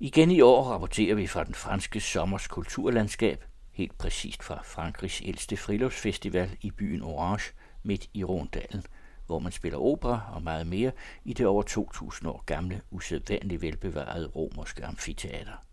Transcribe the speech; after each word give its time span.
Igen 0.00 0.30
i 0.30 0.40
år 0.40 0.64
rapporterer 0.64 1.14
vi 1.14 1.26
fra 1.26 1.44
den 1.44 1.54
franske 1.54 2.00
sommers 2.00 2.46
kulturlandskab, 2.48 3.44
helt 3.72 3.98
præcist 3.98 4.42
fra 4.42 4.62
Frankrigs 4.64 5.22
ældste 5.24 5.56
friluftsfestival 5.56 6.56
i 6.60 6.70
byen 6.70 7.02
Orange 7.02 7.52
midt 7.82 8.08
i 8.14 8.24
Rondalen, 8.24 8.82
hvor 9.26 9.38
man 9.38 9.52
spiller 9.52 9.78
opera 9.78 10.20
og 10.34 10.42
meget 10.42 10.66
mere 10.66 10.92
i 11.24 11.32
det 11.32 11.46
over 11.46 11.62
2000 11.62 12.28
år 12.30 12.42
gamle, 12.46 12.80
usædvanligt 12.90 13.62
velbevarede 13.62 14.26
romerske 14.26 14.84
amfiteater. 14.84 15.64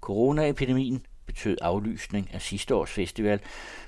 Coronaepidemien 0.00 1.06
betød 1.26 1.56
aflysning 1.60 2.30
af 2.32 2.42
sidste 2.42 2.74
års 2.74 2.90
festival, 2.90 3.40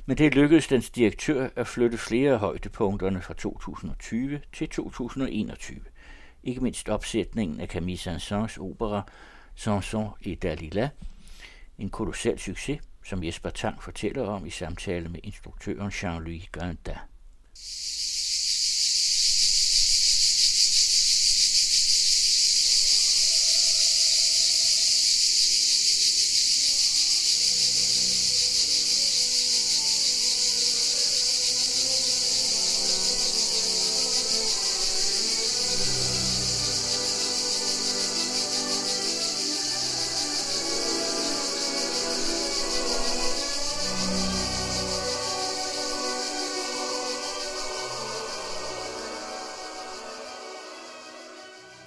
men 0.07 0.19
det 0.19 0.35
lykkedes 0.35 0.69
dens 0.69 0.91
direktør 0.91 1.49
at 1.57 1.67
flytte 1.67 1.99
flere 1.99 2.33
af 2.33 2.39
højdepunkterne 2.39 3.23
fra 3.23 3.35
2020 3.35 4.41
til 4.53 4.69
2021. 4.69 5.81
Ikke 6.43 6.61
mindst 6.61 6.89
opsætningen 6.89 7.61
af 7.61 7.69
Camille 7.69 7.99
Saint-Saëns 7.99 8.61
opera 8.61 9.03
Sanson 9.55 10.11
et 10.23 10.43
Dalila, 10.43 10.91
en 11.79 11.91
kolossal 11.91 12.39
succes, 12.39 12.81
som 13.05 13.25
Jesper 13.25 13.51
Tang 13.51 13.83
fortæller 13.83 14.27
om 14.27 14.47
i 14.47 14.51
samtale 14.51 15.09
med 15.09 15.21
instruktøren 15.23 15.91
Jean-Louis 15.91 16.49
Gandin. 16.53 16.95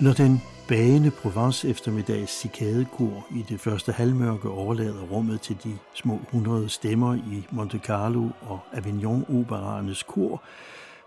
Når 0.01 0.13
den 0.13 0.41
bagende 0.67 1.11
Provence 1.11 1.69
eftermiddags 1.69 2.39
cikadekor 2.39 3.27
i 3.31 3.45
det 3.49 3.59
første 3.59 3.91
halvmørke 3.91 4.49
overlader 4.49 5.01
rummet 5.11 5.41
til 5.41 5.57
de 5.63 5.77
små 5.93 6.19
hundrede 6.31 6.69
stemmer 6.69 7.15
i 7.15 7.47
Monte 7.51 7.79
Carlo 7.79 8.29
og 8.41 8.59
Avignon 8.73 9.25
Operaernes 9.29 10.03
kor, 10.03 10.43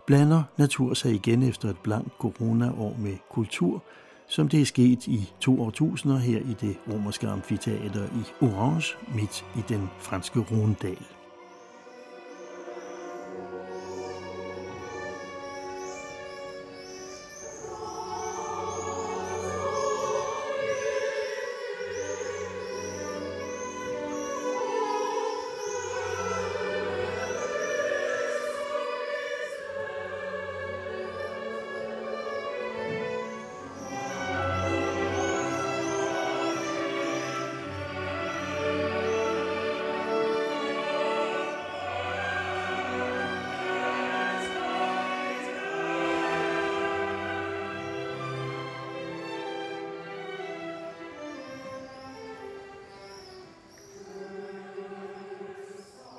blander 0.07 0.43
natur 0.57 0.95
sig 0.95 1.15
igen 1.15 1.43
efter 1.43 1.71
et 1.71 1.79
blankt 1.79 2.13
coronaår 2.19 2.97
med 2.99 3.17
kultur, 3.31 3.83
som 4.29 4.49
det 4.49 4.61
er 4.61 4.67
sket 4.67 5.07
i 5.07 5.33
to 5.41 5.63
årtusinder 5.63 6.19
her 6.19 6.39
i 6.39 6.57
det 6.61 6.77
romerske 6.93 7.29
amfiteater 7.29 8.05
i 8.05 8.45
Orange 8.45 8.95
midt 9.15 9.45
i 9.57 9.61
den 9.69 9.91
franske 10.01 10.41
Rondal. 10.41 10.99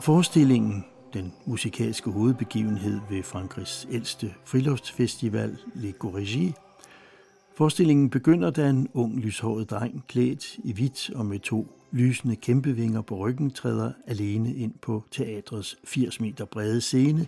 Forestillingen, 0.05 0.85
den 1.13 1.33
musikalske 1.45 2.11
hovedbegivenhed 2.11 2.99
ved 3.09 3.23
Frankrigs 3.23 3.87
ældste 3.91 4.33
friluftsfestival, 4.43 5.57
Le 5.75 5.91
Corrigie, 5.91 6.53
Forestillingen 7.55 8.09
begynder, 8.09 8.49
da 8.49 8.69
en 8.69 8.89
ung 8.93 9.19
lyshåret 9.19 9.69
dreng, 9.69 10.03
klædt 10.07 10.57
i 10.63 10.73
hvidt 10.73 11.09
og 11.15 11.25
med 11.25 11.39
to 11.39 11.67
lysende 11.91 12.35
kæmpevinger 12.35 13.01
på 13.01 13.15
ryggen, 13.15 13.51
træder 13.51 13.91
alene 14.07 14.55
ind 14.55 14.73
på 14.81 15.03
teatrets 15.11 15.77
80 15.83 16.19
meter 16.19 16.45
brede 16.45 16.81
scene, 16.81 17.27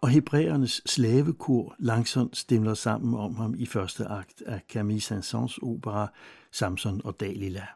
og 0.00 0.08
hebræernes 0.08 0.82
slavekor 0.86 1.74
langsomt 1.78 2.36
stemler 2.36 2.74
sammen 2.74 3.20
om 3.20 3.36
ham 3.36 3.54
i 3.58 3.66
første 3.66 4.04
akt 4.04 4.42
af 4.46 4.60
Camille 4.72 5.02
Saint-Saëns 5.02 5.58
opera 5.62 6.12
Samson 6.50 7.00
og 7.04 7.20
Dalila. 7.20 7.66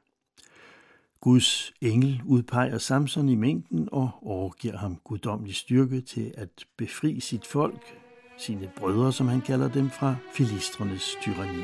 Guds 1.26 1.72
engel 1.80 2.22
udpeger 2.24 2.78
Samson 2.78 3.28
i 3.28 3.34
mængden 3.34 3.88
og 3.92 4.10
overgiver 4.22 4.76
ham 4.76 4.96
guddommelig 5.04 5.54
styrke 5.54 6.00
til 6.00 6.34
at 6.36 6.48
befri 6.76 7.20
sit 7.20 7.46
folk, 7.46 7.82
sine 8.38 8.70
brødre, 8.76 9.12
som 9.12 9.28
han 9.28 9.40
kalder 9.40 9.68
dem, 9.68 9.90
fra 9.90 10.16
filistrenes 10.32 11.16
tyranni. 11.22 11.62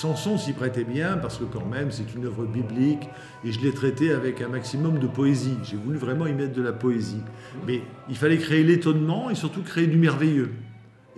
Samson 0.00 0.38
s'y 0.38 0.54
prêtait 0.54 0.84
bien 0.84 1.18
parce 1.18 1.36
que 1.36 1.44
quand 1.44 1.66
même 1.66 1.90
c'est 1.90 2.14
une 2.14 2.24
œuvre 2.24 2.46
biblique 2.46 3.06
et 3.44 3.52
je 3.52 3.60
l'ai 3.60 3.70
traité 3.70 4.12
avec 4.12 4.40
un 4.40 4.48
maximum 4.48 4.98
de 4.98 5.06
poésie. 5.06 5.58
J'ai 5.62 5.76
voulu 5.76 5.98
vraiment 5.98 6.26
y 6.26 6.32
mettre 6.32 6.54
de 6.54 6.62
la 6.62 6.72
poésie. 6.72 7.20
Mais 7.66 7.82
il 8.08 8.16
fallait 8.16 8.38
créer 8.38 8.64
l'étonnement 8.64 9.28
et 9.28 9.34
surtout 9.34 9.62
créer 9.62 9.86
du 9.86 9.98
merveilleux 9.98 10.52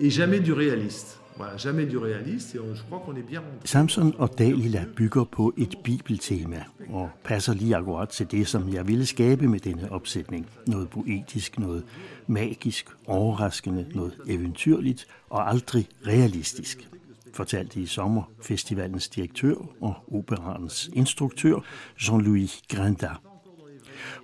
et 0.00 0.10
jamais 0.10 0.40
du 0.40 0.52
réaliste. 0.52 1.20
Voilà, 1.36 1.56
jamais 1.56 1.86
du 1.86 1.96
realist, 1.96 2.56
og 2.56 2.74
je 2.74 2.82
crois 2.82 3.00
qu'on 3.06 3.16
est 3.16 3.26
bien 3.26 3.40
rentré. 3.40 3.66
Samson 3.66 4.12
og 4.18 4.38
Dalila 4.38 4.84
bygger 4.96 5.24
på 5.24 5.54
et 5.56 5.74
bibeltema, 5.84 6.64
og 6.88 7.10
passer 7.24 7.54
lige 7.54 7.76
akkurat 7.76 8.08
til 8.08 8.30
det, 8.30 8.48
som 8.48 8.68
jeg 8.72 8.88
ville 8.88 9.06
skabe 9.06 9.48
med 9.48 9.60
denne 9.60 9.92
opsætning. 9.92 10.46
Noget 10.66 10.88
poetisk, 10.90 11.58
noget 11.58 11.84
magisk, 12.26 12.86
overraskende, 13.06 13.86
noget 13.94 14.12
eventyrligt 14.26 15.06
og 15.30 15.50
aldrig 15.50 15.88
realistisk. 16.06 16.88
Fortalte 17.32 17.80
i 17.80 17.86
sommer 17.86 18.22
festivalens 18.42 19.08
direktør 19.08 19.54
og 19.80 19.94
operans 20.12 20.90
instruktør 20.92 21.56
Jean-Louis 22.00 22.62
Grinda. 22.68 23.10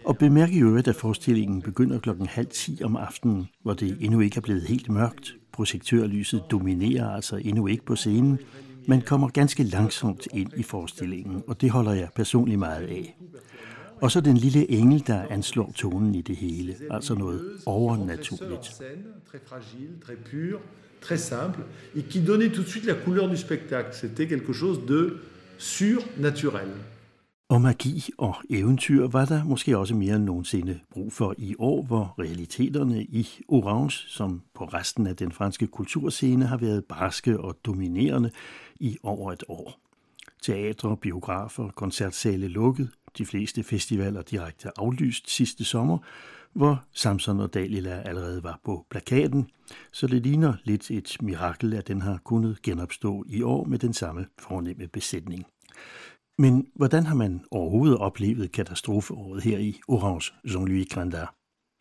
Og 0.05 0.19
bemærk 0.19 0.51
i 0.51 0.63
øvrigt, 0.63 0.89
at 0.89 0.97
forestillingen 0.97 1.63
begynder 1.63 1.99
klokken 1.99 2.27
halv 2.27 2.47
ti 2.47 2.81
om 2.85 2.97
aftenen, 2.97 3.49
hvor 3.63 3.75
det 3.75 3.97
endnu 4.01 4.21
ikke 4.21 4.37
er 4.37 4.41
blevet 4.41 4.63
helt 4.63 4.89
mørkt. 4.89 5.35
Projektørlyset 5.53 6.43
dominerer 6.51 7.11
altså 7.11 7.37
endnu 7.37 7.67
ikke 7.67 7.85
på 7.85 7.97
scenen, 7.97 8.39
men 8.87 9.01
kommer 9.01 9.29
ganske 9.29 9.63
langsomt 9.63 10.29
ind 10.35 10.51
i 10.57 10.63
forestillingen, 10.63 11.43
og 11.47 11.61
det 11.61 11.71
holder 11.71 11.93
jeg 11.93 12.09
personligt 12.15 12.59
meget 12.59 12.87
af. 12.87 13.17
Og 14.03 14.11
så 14.11 14.21
den 14.21 14.37
lille 14.37 14.71
engel, 14.71 15.07
der 15.07 15.23
anslår 15.31 15.73
tonen 15.73 16.15
i 16.15 16.23
det 16.23 16.37
hele, 16.37 16.77
altså 16.91 17.15
noget 17.15 17.43
overnaturligt. 17.67 18.83
Très 21.01 21.17
simple, 21.17 21.61
et 21.97 22.03
qui 22.09 22.21
donnait 22.21 22.51
tout 22.51 22.63
de 22.63 22.69
suite 22.69 22.87
la 22.87 22.95
couleur 22.95 23.29
du 23.29 23.37
spectacle. 23.37 23.91
C'était 23.93 24.27
quelque 24.27 24.53
chose 24.53 24.85
de 24.87 25.19
surnaturel. 25.59 26.69
Og 27.51 27.61
magi 27.61 28.11
og 28.19 28.37
eventyr 28.51 29.07
var 29.07 29.25
der 29.25 29.45
måske 29.45 29.79
også 29.79 29.95
mere 29.95 30.17
end 30.17 30.25
nogensinde 30.25 30.81
brug 30.91 31.13
for 31.13 31.35
i 31.39 31.55
år, 31.59 31.83
hvor 31.83 32.15
realiteterne 32.19 33.03
i 33.03 33.29
Orange, 33.49 34.05
som 34.09 34.43
på 34.55 34.65
resten 34.65 35.07
af 35.07 35.17
den 35.17 35.33
franske 35.33 35.67
kulturscene 35.67 36.47
har 36.47 36.57
været 36.57 36.85
barske 36.85 37.41
og 37.41 37.59
dominerende 37.65 38.31
i 38.81 38.99
over 39.03 39.33
et 39.33 39.45
år. 39.49 39.81
Teatre, 40.43 40.97
biografer, 40.97 41.69
koncertsale 41.69 42.49
lukket, 42.49 42.89
de 43.19 43.27
fleste 43.27 43.63
festivaler 43.63 44.23
direkte 44.23 44.71
aflyst 44.77 45.31
sidste 45.31 45.65
sommer, 45.65 45.99
hvor 46.59 46.85
Samson 46.93 47.41
og 47.41 47.55
Dalila 47.55 48.03
allerede 48.05 48.43
var 48.43 48.61
på 48.65 48.87
plakaten, 48.91 49.51
så 49.93 50.07
det 50.07 50.23
ligner 50.23 50.55
lidt 50.65 50.91
et 50.91 51.17
mirakel, 51.21 51.75
at 51.75 51.89
den 51.89 52.03
har 52.03 52.19
kunnet 52.25 52.63
genopstå 52.63 53.25
i 53.29 53.43
år 53.43 53.65
med 53.65 53.79
den 53.79 53.93
samme 53.93 54.27
fornemme 54.39 54.89
besætning. 54.89 55.47
Men 56.39 56.67
hvordan 56.75 57.07
har 57.07 57.15
man 57.15 57.41
overhovedet 57.51 57.99
oplevet 57.99 58.53
katastrofeåret 58.53 59.43
her 59.43 59.59
i 59.59 59.81
Orange, 59.89 60.33
Jean-Louis 60.45 60.89
Grandard? 60.91 61.35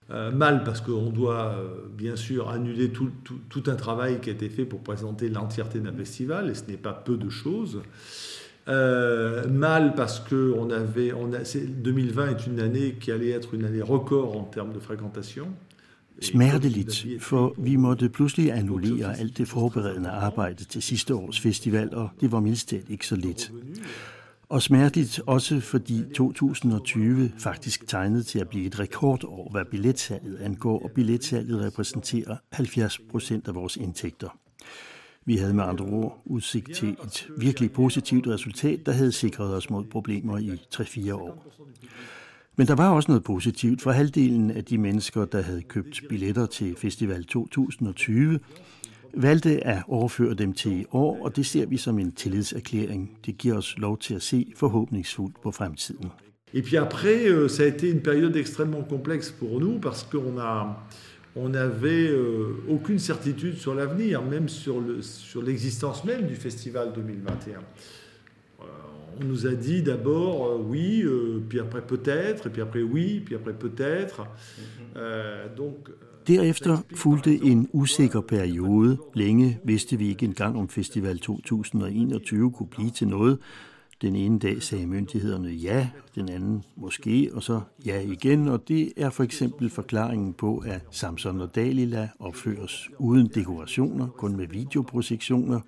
Euh, 0.09 0.33
mal 0.33 0.61
parce 0.65 0.81
qu'on 0.81 1.11
doit 1.11 1.57
euh, 1.57 1.89
bien 1.97 2.15
sûr 2.15 2.49
annuler 2.49 2.93
tout, 2.93 3.11
tout, 3.25 3.39
tout, 3.49 3.71
un 3.71 3.75
travail 3.75 4.21
qui 4.21 4.29
a 4.29 4.33
été 4.33 4.49
fait 4.49 4.65
pour 4.65 4.83
présenter 4.83 5.29
l'entièreté 5.29 5.79
d'un 5.79 5.93
festival, 5.93 6.49
et 6.49 6.55
ce 6.55 6.65
n'est 6.71 6.81
pas 6.81 6.93
peu 6.93 7.17
de 7.17 7.29
choses. 7.29 7.75
Euh, 7.75 8.46
mal 9.49 9.93
parce 9.95 10.19
que 10.19 10.53
on 10.57 10.69
avait, 10.71 11.13
on 11.13 11.33
a, 11.33 11.43
2020 11.83 12.27
est 12.27 12.47
une 12.47 12.59
année 12.59 12.95
qui 12.99 13.11
allait 13.11 13.29
être 13.29 13.53
une 13.53 13.65
année 13.65 13.81
record 13.81 14.37
en 14.37 14.43
termes 14.43 14.73
de 14.73 14.79
fréquentation. 14.79 15.47
Smerteligt, 16.21 17.05
for 17.19 17.53
vi 17.57 17.75
måtte 17.75 18.09
pludselig 18.09 18.51
annullere 18.51 19.19
alt 19.19 19.37
det 19.37 19.47
forberedende 19.47 20.09
arbejde 20.09 20.63
til 20.63 20.81
sidste 20.81 21.15
års 21.15 21.39
festival, 21.39 21.95
og 21.95 22.09
det 22.21 22.31
var 22.31 22.39
mildst 22.39 22.73
ikke 22.89 23.07
så 23.07 23.15
lidt. 23.15 23.51
Og 24.49 24.61
smerteligt 24.61 25.21
også 25.25 25.59
fordi 25.59 26.03
2020 26.15 27.31
faktisk 27.37 27.87
tegnede 27.87 28.23
til 28.23 28.39
at 28.39 28.49
blive 28.49 28.65
et 28.65 28.79
rekordår, 28.79 29.49
hvad 29.51 29.65
billetsalget 29.71 30.37
angår, 30.37 30.83
og 30.83 30.91
billetsalget 30.91 31.61
repræsenterer 31.61 32.35
70 32.51 32.99
procent 33.11 33.47
af 33.47 33.55
vores 33.55 33.77
indtægter. 33.77 34.37
Vi 35.27 35.37
havde 35.37 35.53
med 35.53 35.63
andre 35.63 35.85
ord 35.85 36.21
udsigt 36.25 36.75
til 36.75 36.89
et 36.89 37.27
virkelig 37.37 37.71
positivt 37.71 38.27
resultat, 38.27 38.85
der 38.85 38.91
havde 38.91 39.11
sikret 39.11 39.55
os 39.55 39.69
mod 39.69 39.85
problemer 39.85 40.37
i 40.37 40.49
3-4 40.75 41.13
år. 41.13 41.53
Men 42.55 42.67
der 42.67 42.75
var 42.75 42.89
også 42.89 43.11
noget 43.11 43.23
positivt, 43.23 43.81
for 43.81 43.91
halvdelen 43.91 44.51
af 44.51 44.65
de 44.65 44.77
mennesker, 44.77 45.25
der 45.25 45.41
havde 45.41 45.61
købt 45.61 46.01
billetter 46.09 46.45
til 46.45 46.75
Festival 46.75 47.23
2020, 47.25 48.39
valgte 49.13 49.67
at 49.67 49.83
overføre 49.87 50.33
dem 50.33 50.53
til 50.53 50.79
i 50.79 50.85
år, 50.91 51.23
og 51.25 51.35
det 51.35 51.45
ser 51.45 51.65
vi 51.65 51.77
som 51.77 51.99
en 51.99 52.11
tillidserklæring. 52.11 53.17
Det 53.25 53.37
giver 53.37 53.57
os 53.57 53.77
lov 53.77 53.97
til 53.97 54.15
at 54.15 54.21
se 54.21 54.53
forhåbningsfuldt 54.55 55.41
på 55.41 55.51
fremtiden. 55.51 56.11
Et 56.53 56.63
puis 56.63 56.77
après, 56.77 57.19
euh, 57.27 57.49
ça 57.49 57.63
a 57.63 57.65
été 57.65 57.89
une 57.89 58.01
période 58.01 58.35
extrêmement 58.37 58.85
complexe 58.89 59.31
pour 59.31 59.59
nous 59.59 59.79
parce 59.79 60.03
qu'on 60.11 60.37
a, 60.39 60.77
on 61.37 61.49
n'avait 61.49 62.09
euh, 62.09 62.63
aucune 62.67 62.99
certitude 62.99 63.57
sur 63.57 63.75
l'avenir, 63.75 64.21
même 64.21 64.49
sur, 64.49 64.81
le, 64.81 65.01
sur 65.01 65.41
l'existence 65.41 66.03
même 66.03 66.25
du 66.27 66.35
festival 66.35 66.93
2021. 66.93 67.59
Euh, 67.59 68.63
on 69.21 69.25
nous 69.25 69.45
a 69.47 69.53
dit 69.53 69.81
d'abord 69.81 70.47
euh, 70.47 70.57
oui, 70.57 71.01
euh, 71.03 71.43
puis 71.47 71.59
après 71.59 71.81
peut-être, 71.81 72.47
et 72.47 72.49
puis 72.49 72.61
après 72.61 72.81
oui, 72.81 73.21
puis 73.25 73.35
après 73.35 73.53
peut-être. 73.53 74.25
Euh, 74.95 75.47
donc, 75.55 75.89
Derefter 76.27 76.75
fulgte 76.93 77.29
en 77.43 77.63
usikker 77.73 78.21
periode. 78.21 78.97
Længe 79.15 79.59
vidste 79.63 79.95
vi 79.95 80.09
ikke 80.09 80.25
engang, 80.25 80.57
om 80.57 80.67
Festival 80.67 81.19
2021 81.19 82.51
kunne 82.51 82.67
blive 82.67 82.91
til 82.91 83.07
noget. 83.07 83.37
Den 84.01 84.15
ene 84.15 84.39
dag 84.39 84.63
sagde 84.63 84.87
myndighederne 84.87 85.49
ja, 85.49 85.89
den 86.15 86.29
anden 86.29 86.63
måske, 86.75 87.29
og 87.33 87.43
så 87.43 87.61
ja 87.85 87.99
igen, 87.99 88.47
og 88.47 88.67
det 88.67 88.93
er 88.97 89.09
for 89.09 89.23
eksempel 89.23 89.69
forklaringen 89.69 90.33
på, 90.33 90.57
at 90.57 90.81
Samson 90.91 91.41
og 91.41 91.55
Dalila 91.55 92.09
opføres 92.19 92.89
uden 92.99 93.27
dekorationer, 93.27 94.07
kun 94.07 94.37
med 94.37 94.47
videoprojektioner. 94.47 95.59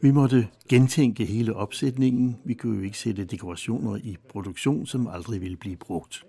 Vi 0.00 0.10
måtte 0.10 0.48
gentænke 0.68 1.24
hele 1.24 1.56
opsætningen. 1.56 2.36
Vi 2.44 2.54
kunne 2.54 2.76
jo 2.76 2.82
ikke 2.82 2.98
sætte 2.98 3.24
dekorationer 3.24 3.96
i 3.96 4.16
produktion, 4.28 4.86
som 4.86 5.06
aldrig 5.06 5.40
ville 5.40 5.56
blive 5.56 5.76
brugt. 5.76 6.24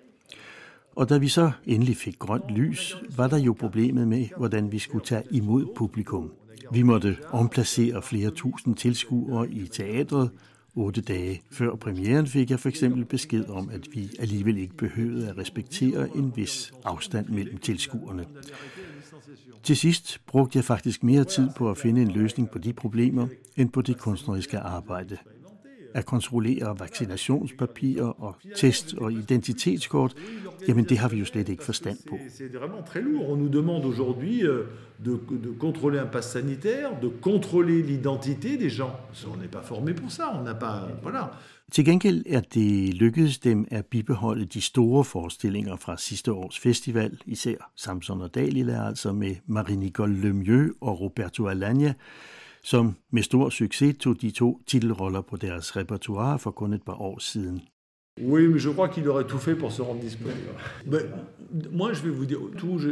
Og 0.95 1.09
da 1.09 1.17
vi 1.17 1.27
så 1.27 1.51
endelig 1.65 1.97
fik 1.97 2.19
grønt 2.19 2.49
lys, 2.49 2.97
var 3.17 3.27
der 3.27 3.37
jo 3.37 3.53
problemet 3.59 4.07
med, 4.07 4.27
hvordan 4.37 4.71
vi 4.71 4.79
skulle 4.79 5.05
tage 5.05 5.23
imod 5.31 5.65
publikum. 5.75 6.31
Vi 6.71 6.81
måtte 6.81 7.17
omplacere 7.29 8.01
flere 8.01 8.31
tusind 8.31 8.75
tilskuere 8.75 9.51
i 9.51 9.67
teatret. 9.67 10.29
Otte 10.75 11.01
dage 11.01 11.41
før 11.51 11.75
premieren 11.75 12.27
fik 12.27 12.51
jeg 12.51 12.59
for 12.59 12.69
eksempel 12.69 13.05
besked 13.05 13.45
om, 13.45 13.69
at 13.69 13.87
vi 13.93 14.09
alligevel 14.19 14.57
ikke 14.57 14.77
behøvede 14.77 15.29
at 15.29 15.37
respektere 15.37 16.17
en 16.17 16.33
vis 16.35 16.73
afstand 16.83 17.29
mellem 17.29 17.57
tilskuerne. 17.57 18.25
Til 19.63 19.77
sidst 19.77 20.21
brugte 20.27 20.57
jeg 20.57 20.65
faktisk 20.65 21.03
mere 21.03 21.23
tid 21.23 21.49
på 21.55 21.71
at 21.71 21.77
finde 21.77 22.01
en 22.01 22.11
løsning 22.11 22.49
på 22.49 22.57
de 22.57 22.73
problemer, 22.73 23.27
end 23.57 23.69
på 23.69 23.81
det 23.81 23.97
kunstneriske 23.97 24.59
arbejde 24.59 25.17
at 25.93 26.05
kontrollere 26.05 26.79
vaccinationspapirer 26.79 28.21
og 28.23 28.35
test 28.55 28.93
og 28.97 29.11
identitetskort, 29.11 30.15
jamen 30.67 30.85
det 30.85 30.97
har 30.97 31.09
vi 31.09 31.17
jo 31.17 31.25
slet 31.25 31.49
ikke 31.49 31.63
forstand 31.63 31.97
på. 32.09 32.15
C'est 32.15 32.57
vraiment 32.57 32.83
très 32.91 33.01
lourd. 33.01 33.29
On 33.29 33.35
nous 33.35 33.49
demande 33.49 33.85
aujourd'hui 33.85 34.43
euh, 34.43 34.63
de, 35.05 35.19
de 35.43 35.51
contrôler 35.59 35.99
un 35.99 36.05
pass 36.05 36.31
sanitaire, 36.31 36.99
de 37.01 37.09
contrôler 37.21 37.81
l'identité 37.83 38.57
des 38.57 38.69
gens. 38.69 38.95
On 39.33 39.37
n'est 39.37 39.51
pas 39.51 39.63
formé 39.63 39.93
pour 39.93 40.11
ça. 40.11 40.33
On 40.39 40.43
n'a 40.43 40.55
pas, 40.55 40.87
voilà. 41.01 41.31
Til 41.71 41.85
gengæld 41.85 42.23
er 42.29 42.39
det 42.39 42.93
lykkedes 42.93 43.37
dem 43.37 43.67
at 43.71 43.85
bibeholde 43.85 44.45
de 44.45 44.61
store 44.61 45.03
forestillinger 45.05 45.75
fra 45.75 45.97
sidste 45.97 46.33
års 46.33 46.59
festival, 46.59 47.17
især 47.25 47.71
Samson 47.75 48.21
og 48.21 48.35
Dalila, 48.35 48.87
altså 48.87 49.11
med 49.13 49.35
Marie-Nicole 49.47 50.21
Lemieux 50.21 50.73
og 50.81 51.01
Roberto 51.01 51.47
Alagna, 51.47 51.93
som 52.63 52.95
med 53.11 53.23
stor 53.23 53.49
succes 53.49 53.97
tog 53.97 54.21
de 54.21 54.31
to 54.31 54.61
titelroller 54.67 55.21
på 55.21 55.37
deres 55.37 55.75
repertoire 55.75 56.41
for 56.41 56.51
kun 56.51 56.73
et 56.73 56.83
par 56.83 57.01
år 57.01 57.19
siden. 57.19 57.61
Oui, 58.21 58.47
mais 58.47 58.59
je 58.59 58.69
crois 58.69 58.89
qu'il 58.89 59.07
aurait 59.07 59.25
tout 59.25 59.37
fait 59.37 59.55
pour 59.55 59.71
se 59.71 59.81
rendre 59.81 60.01
disponible. 60.01 60.49
Mais, 60.85 60.99
moi, 61.71 61.93
je 61.93 62.01
vais 62.01 62.09
vous 62.09 62.25
dire, 62.25 62.39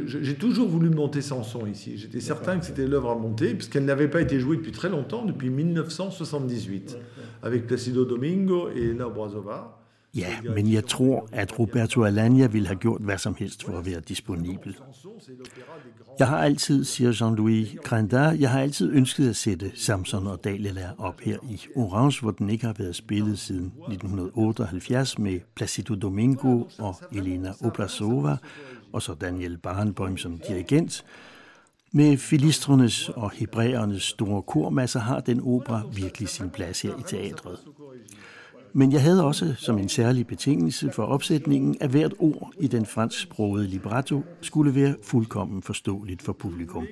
j'ai 0.06 0.36
toujours 0.36 0.70
voulu 0.70 0.90
monter 0.90 1.22
Samson 1.22 1.66
ici. 1.68 1.98
J'étais 1.98 2.22
certain 2.22 2.60
que 2.60 2.66
c'était 2.66 2.88
l'œuvre 2.88 3.12
à 3.12 3.16
monter, 3.16 3.54
puisqu'elle 3.54 3.84
n'avait 3.86 4.08
pas 4.08 4.22
été 4.22 4.40
jouée 4.40 4.56
depuis 4.56 4.72
très 4.72 4.90
longtemps, 4.90 5.26
depuis 5.26 5.50
1978, 5.50 6.98
avec 7.44 7.68
Placido 7.68 8.06
Domingo 8.06 8.70
et 8.74 8.84
Elena 8.86 9.10
Brazova. 9.10 9.82
Ja, 10.16 10.42
men 10.56 10.74
jeg 10.74 10.86
tror, 10.86 11.30
at 11.32 11.60
Roberto 11.60 12.04
Alagna 12.04 12.48
ville 12.48 12.68
have 12.68 12.80
gjort 12.80 13.02
hvad 13.02 13.18
som 13.18 13.36
helst 13.40 13.64
for 13.64 13.78
at 13.78 13.86
være 13.86 14.00
disponibel. 14.00 14.78
Jeg 16.20 16.28
har 16.28 16.38
altid, 16.38 16.84
siger 16.84 17.12
Jean-Louis 17.12 17.82
Grandin, 17.84 18.42
jeg 18.42 18.52
har 18.52 18.62
altid 18.62 18.92
ønsket 18.92 19.30
at 19.30 19.36
sætte 19.36 19.72
Samson 19.76 20.28
og 20.28 20.44
Dalila 20.44 20.90
op 20.98 21.20
her 21.22 21.38
i 21.50 21.62
Orange, 21.76 22.22
hvor 22.22 22.32
den 22.32 22.50
ikke 22.50 22.66
har 22.66 22.76
været 22.78 22.96
spillet 22.96 23.40
siden 23.40 23.66
1978 23.66 25.20
med 25.20 25.40
Placido 25.56 25.96
Domingo 25.96 26.64
og 26.80 26.96
Elena 27.12 27.54
Oplasova, 27.64 28.38
og 28.94 29.02
så 29.02 29.14
Daniel 29.14 29.58
Barenboim 29.58 30.18
som 30.18 30.42
dirigent. 30.48 31.06
Med 31.92 32.18
filistrenes 32.18 33.10
og 33.10 33.32
hebræernes 33.32 34.04
store 34.04 34.42
kormasser 34.42 35.00
har 35.00 35.20
den 35.20 35.42
opera 35.44 35.82
virkelig 35.94 36.30
sin 36.30 36.50
plads 36.50 36.82
her 36.82 37.00
i 37.00 37.04
teatret. 37.08 37.60
Men 38.78 38.92
jeg 38.92 39.02
havde 39.02 39.24
også 39.24 39.54
som 39.58 39.78
en 39.78 39.90
særlig 39.90 40.28
betingelse 40.28 40.92
for 40.92 41.04
opsætningen, 41.04 41.76
at 41.82 41.90
hvert 41.90 42.14
ord 42.20 42.52
i 42.60 42.68
den 42.68 42.86
fransksprogede 42.86 43.68
libretto 43.68 44.24
skulle 44.42 44.76
være 44.76 44.96
fuldkommen 45.04 45.62
forståeligt 45.62 46.22
for 46.22 46.34
publikum. 46.34 46.86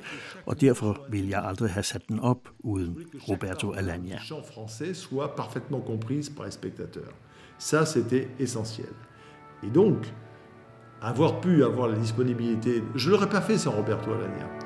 Og 0.46 0.62
derfor 0.62 1.06
ville 1.10 1.30
jeg 1.30 1.44
aldrig 1.44 1.70
have 1.70 1.84
sat 1.84 2.08
den 2.08 2.20
op 2.20 2.50
uden 2.60 2.98
Roberto 3.30 3.72
Alagna. 3.72 4.16
français 4.16 4.94
soit 4.94 5.36
parfaitement 5.36 5.86
comprise 5.88 6.32
par 6.36 6.46
les 6.46 6.54
spectateurs. 6.54 7.14
Ça, 7.60 7.86
c'était 7.86 8.28
essentiel. 8.40 8.94
Et 9.64 9.74
donc, 9.76 10.14
avoir 11.02 11.42
pu 11.42 11.64
avoir 11.64 11.88
la 11.88 12.00
disponibilité, 12.00 12.82
je 12.96 13.10
l'aurais 13.10 13.30
pas 13.30 13.42
fait 13.42 13.58
sans 13.58 13.76
Roberto 13.78 14.12
Alagna. 14.12 14.65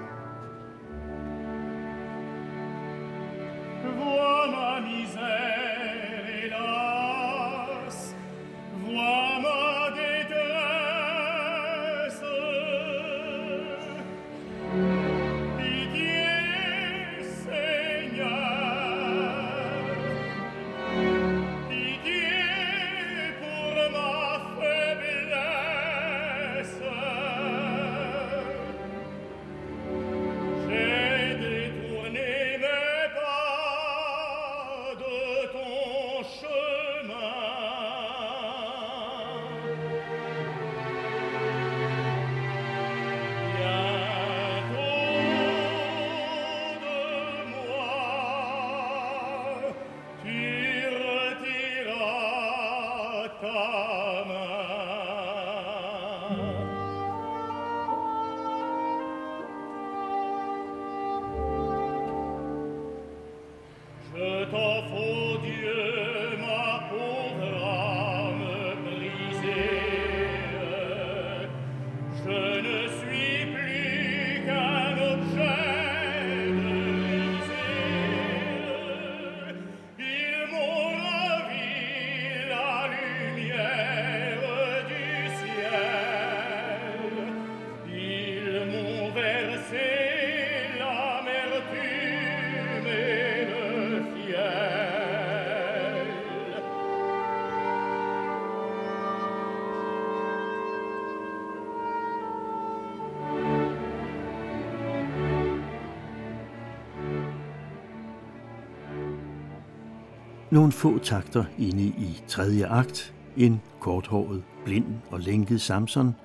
Nogle 110.52 110.72
få 110.72 111.00
takter 111.00 111.46
inde 111.60 111.84
i 111.84 112.24
tredje 112.28 112.66
akt, 112.66 113.14
en 113.38 113.62
korthåret, 113.80 114.44
blind 114.66 114.86
og 115.12 115.20
lænket 115.20 115.62
Samson, 115.62 116.16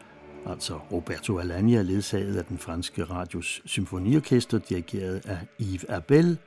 altså 0.46 0.74
Roberto 0.92 1.38
Alagna, 1.38 1.82
ledsaget 1.82 2.36
af 2.36 2.44
den 2.44 2.58
franske 2.58 3.04
radios 3.04 3.62
symfoniorkester, 3.64 4.58
dirigeret 4.58 5.26
af 5.26 5.38
Yves 5.60 5.84
Abel. 5.88 6.38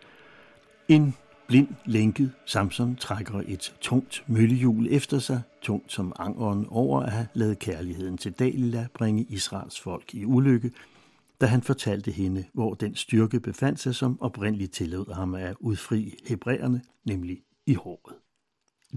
En 0.88 1.16
blind, 1.48 1.68
lænket 1.86 2.32
Samson 2.46 2.96
trækker 2.96 3.42
et 3.48 3.74
tungt 3.82 4.24
møllehjul 4.28 4.88
efter 4.90 5.20
sig, 5.20 5.42
tungt 5.62 5.92
som 5.92 6.14
angeren 6.20 6.66
over 6.70 7.02
at 7.02 7.12
have 7.12 7.28
lavet 7.34 7.60
kærligheden 7.60 8.18
til 8.18 8.32
Dalila 8.32 8.88
bringe 8.94 9.26
Israels 9.30 9.80
folk 9.80 10.16
i 10.16 10.26
ulykke, 10.26 10.72
da 11.42 11.46
han 11.46 11.62
fortalte 11.62 12.12
hende, 12.12 12.46
hvor 12.54 12.74
den 12.74 12.96
styrke 12.96 13.40
befandt 13.40 13.80
sig, 13.80 13.96
som 13.96 14.22
oprindeligt 14.22 14.72
tillod 14.72 15.14
ham 15.14 15.36
at 15.36 15.56
udfri 15.60 16.14
hebræerne, 16.28 16.82
nemlig 17.06 17.42
i 17.68 17.74
håret. 17.74 18.16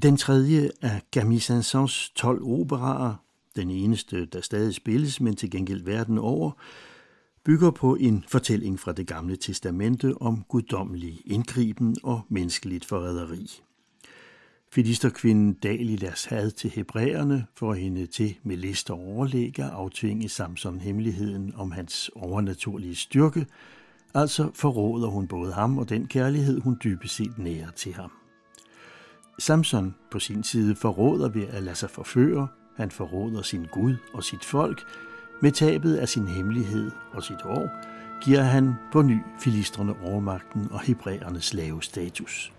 Den 0.02 0.16
tredje 0.16 0.70
af 0.82 1.02
Camille 1.12 1.40
Saint-Saëns 1.40 2.12
12 2.14 2.42
operaer, 2.42 3.14
den 3.56 3.70
eneste, 3.70 4.26
der 4.26 4.40
stadig 4.40 4.74
spilles, 4.74 5.20
men 5.20 5.36
til 5.36 5.50
gengæld 5.50 5.84
verden 5.84 6.18
over, 6.18 6.50
bygger 7.44 7.70
på 7.70 7.94
en 7.94 8.24
fortælling 8.28 8.80
fra 8.80 8.92
det 8.92 9.06
gamle 9.06 9.36
testamente 9.36 10.14
om 10.20 10.44
guddommelig 10.48 11.20
indgriben 11.24 11.96
og 12.02 12.20
menneskeligt 12.28 12.84
forræderi. 12.84 13.60
Filisterkvinden 14.72 15.52
Dalilas 15.52 16.24
had 16.24 16.50
til 16.50 16.70
hebræerne 16.70 17.46
får 17.56 17.74
hende 17.74 18.06
til 18.06 18.38
med 18.42 18.56
list 18.56 18.90
og 18.90 18.98
overlæg 18.98 19.58
at 19.58 19.70
aftvinge 19.70 20.28
Samson 20.28 20.80
hemmeligheden 20.80 21.54
om 21.54 21.70
hans 21.70 22.10
overnaturlige 22.14 22.96
styrke, 22.96 23.46
altså 24.14 24.50
forråder 24.54 25.08
hun 25.08 25.28
både 25.28 25.52
ham 25.52 25.78
og 25.78 25.88
den 25.88 26.06
kærlighed, 26.06 26.60
hun 26.60 26.76
dybest 26.84 27.14
set 27.14 27.38
nærer 27.38 27.70
til 27.70 27.94
ham. 27.94 28.19
Samson 29.40 29.94
på 30.10 30.18
sin 30.18 30.44
side 30.44 30.76
forråder 30.76 31.28
ved 31.28 31.46
at 31.48 31.62
lade 31.62 31.76
sig 31.76 31.90
forføre, 31.90 32.48
han 32.76 32.90
forråder 32.90 33.42
sin 33.42 33.66
Gud 33.72 33.96
og 34.12 34.24
sit 34.24 34.44
folk, 34.44 34.86
med 35.42 35.52
tabet 35.52 35.96
af 35.96 36.08
sin 36.08 36.28
hemmelighed 36.28 36.90
og 37.12 37.22
sit 37.22 37.42
år, 37.44 37.68
giver 38.24 38.42
han 38.42 38.74
på 38.92 39.02
ny 39.02 39.18
filistrene 39.38 39.94
overmagten 40.02 40.68
og 40.70 40.80
hebræernes 40.80 41.54
lave 41.54 41.82
status. 41.82 42.52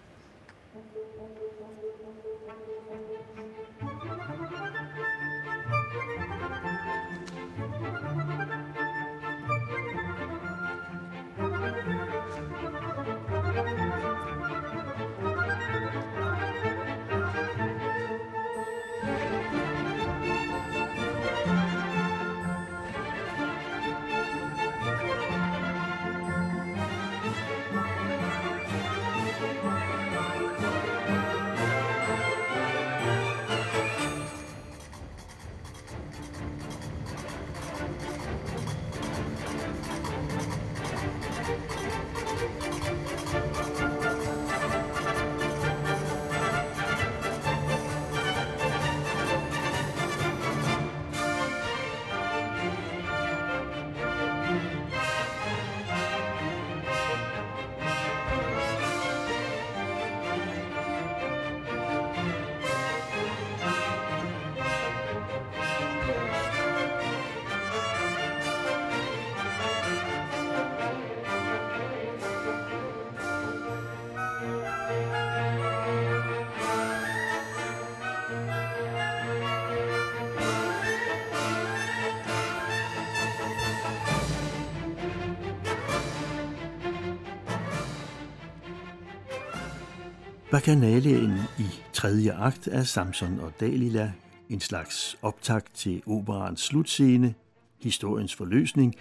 Bacchanalien 90.51 91.39
i 91.59 91.65
tredje 91.93 92.33
akt 92.33 92.67
af 92.67 92.87
Samson 92.87 93.39
og 93.39 93.53
Dalila, 93.59 94.11
en 94.49 94.59
slags 94.59 95.17
optakt 95.21 95.75
til 95.75 96.03
operaens 96.05 96.61
slutscene, 96.61 97.33
historiens 97.81 98.35
forløsning, 98.35 98.95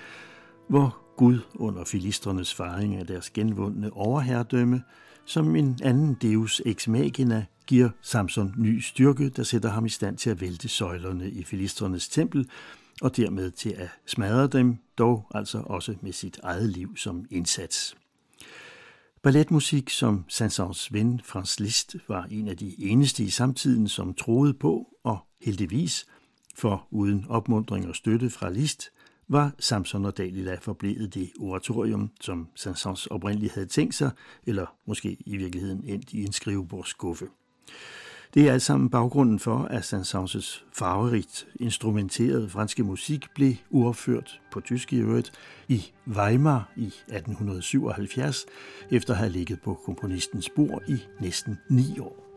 hvor 0.68 0.98
Gud 1.16 1.38
under 1.54 1.84
filistrenes 1.84 2.54
faring 2.54 2.96
af 2.96 3.06
deres 3.06 3.30
genvundne 3.30 3.92
overherredømme, 3.92 4.82
som 5.24 5.56
en 5.56 5.78
anden 5.82 6.14
deus 6.22 6.62
ex 6.66 6.88
machina, 6.88 7.44
giver 7.66 7.88
Samson 8.02 8.54
ny 8.58 8.80
styrke, 8.80 9.28
der 9.28 9.42
sætter 9.42 9.68
ham 9.68 9.86
i 9.86 9.88
stand 9.90 10.16
til 10.16 10.30
at 10.30 10.40
vælte 10.40 10.68
søjlerne 10.68 11.30
i 11.30 11.44
filistrenes 11.44 12.08
tempel, 12.08 12.48
og 13.02 13.16
dermed 13.16 13.50
til 13.50 13.70
at 13.70 13.88
smadre 14.06 14.46
dem, 14.46 14.76
dog 14.98 15.26
altså 15.34 15.58
også 15.58 15.94
med 16.00 16.12
sit 16.12 16.40
eget 16.42 16.68
liv 16.68 16.96
som 16.96 17.24
indsats. 17.30 17.96
Balletmusik 19.22 19.90
som 19.90 20.24
Saint-Saëns 20.28 20.88
ven 20.92 21.20
Franz 21.24 21.60
Liszt 21.60 21.96
var 22.08 22.24
en 22.30 22.48
af 22.48 22.56
de 22.56 22.74
eneste 22.78 23.24
i 23.24 23.30
samtiden, 23.30 23.88
som 23.88 24.14
troede 24.14 24.54
på, 24.54 24.96
og 25.04 25.18
heldigvis, 25.40 26.06
for 26.54 26.86
uden 26.90 27.26
opmundring 27.28 27.88
og 27.88 27.96
støtte 27.96 28.30
fra 28.30 28.50
Liszt, 28.50 28.90
var 29.28 29.52
Samson 29.58 30.04
og 30.04 30.16
Dalila 30.16 30.54
forblevet 30.54 31.14
det 31.14 31.30
oratorium, 31.40 32.10
som 32.20 32.48
Saint-Saëns 32.54 33.06
oprindeligt 33.10 33.54
havde 33.54 33.66
tænkt 33.66 33.94
sig, 33.94 34.10
eller 34.46 34.66
måske 34.86 35.16
i 35.26 35.36
virkeligheden 35.36 35.84
endt 35.84 36.12
i 36.12 36.24
en 36.24 36.32
skrivebordsskuffe. 36.32 37.26
Det 38.34 38.48
er 38.48 38.52
alt 38.52 38.62
sammen 38.62 38.90
baggrunden 38.90 39.38
for, 39.38 39.58
at 39.58 39.82
Saint-Saëns 39.82 40.64
farverigt 40.72 41.46
instrumenterede 41.60 42.48
franske 42.48 42.84
musik 42.84 43.26
blev 43.34 43.54
uopført 43.70 44.40
på 44.52 44.60
tysk 44.60 44.92
i 44.92 44.96
øvrigt 44.96 45.32
i 45.68 45.92
Weimar 46.06 46.72
i 46.76 46.86
1877, 46.86 48.46
efter 48.90 49.12
at 49.12 49.18
have 49.18 49.30
ligget 49.30 49.60
på 49.60 49.74
komponistens 49.84 50.50
bord 50.56 50.82
i 50.88 50.98
næsten 51.20 51.58
ni 51.70 51.98
år. 52.00 52.29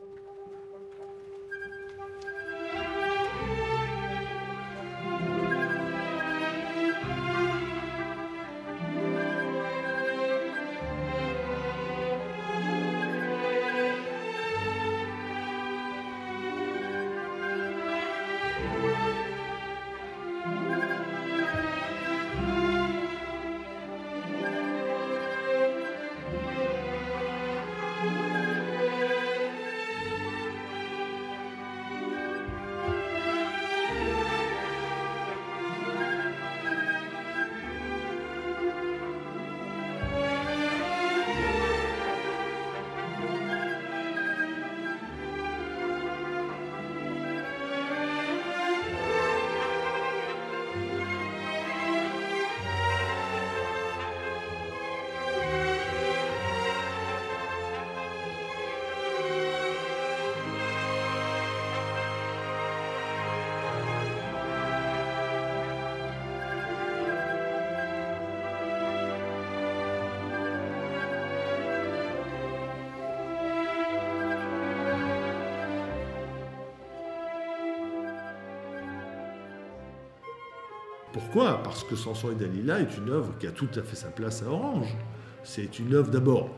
Pourquoi? 81.34 81.64
Parce 81.64 81.84
que 81.84 81.96
Samson 81.96 82.32
et 82.32 82.36
Dalila 82.36 82.80
est 82.80 82.96
une 82.96 83.10
œuvre 83.10 83.34
qui 83.40 83.48
a 83.48 83.52
tout 83.52 83.68
à 83.76 83.82
fait 83.82 83.96
sa 83.96 84.10
place 84.10 84.44
à 84.44 84.52
Orange. 84.52 84.96
C'est 85.44 85.80
une 85.80 85.96
œuvre 85.96 86.12
d'abord. 86.12 86.52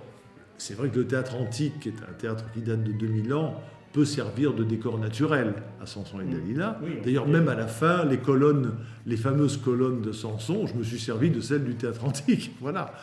C'est 0.58 0.74
vrai 0.74 0.90
que 0.90 1.00
le 1.00 1.08
théâtre 1.08 1.36
antique, 1.36 1.80
qui 1.80 1.88
est 1.88 2.04
un 2.10 2.12
théâtre 2.12 2.44
qui 2.54 2.60
date 2.60 2.84
de 2.84 2.92
2000 2.92 3.34
ans, 3.34 3.56
peut 3.94 4.04
servir 4.04 4.54
de 4.54 4.66
décor 4.66 5.00
naturel 5.00 5.54
à 5.82 5.86
Samson 5.86 6.20
et 6.20 6.26
Dalila. 6.26 6.78
D'ailleurs, 7.06 7.26
même 7.26 7.48
à 7.48 7.56
la 7.56 7.68
fin, 7.68 8.04
les 8.04 8.18
colonnes, 8.18 8.74
les 9.06 9.16
fameuses 9.16 9.56
colonnes 9.56 10.02
de 10.02 10.12
Samson, 10.12 10.68
je 10.68 10.74
me 10.74 10.84
suis 10.84 11.00
servi 11.00 11.30
de 11.30 11.40
celles 11.40 11.64
du 11.64 11.76
théâtre 11.76 12.04
antique. 12.04 12.52
Voilà, 12.60 12.94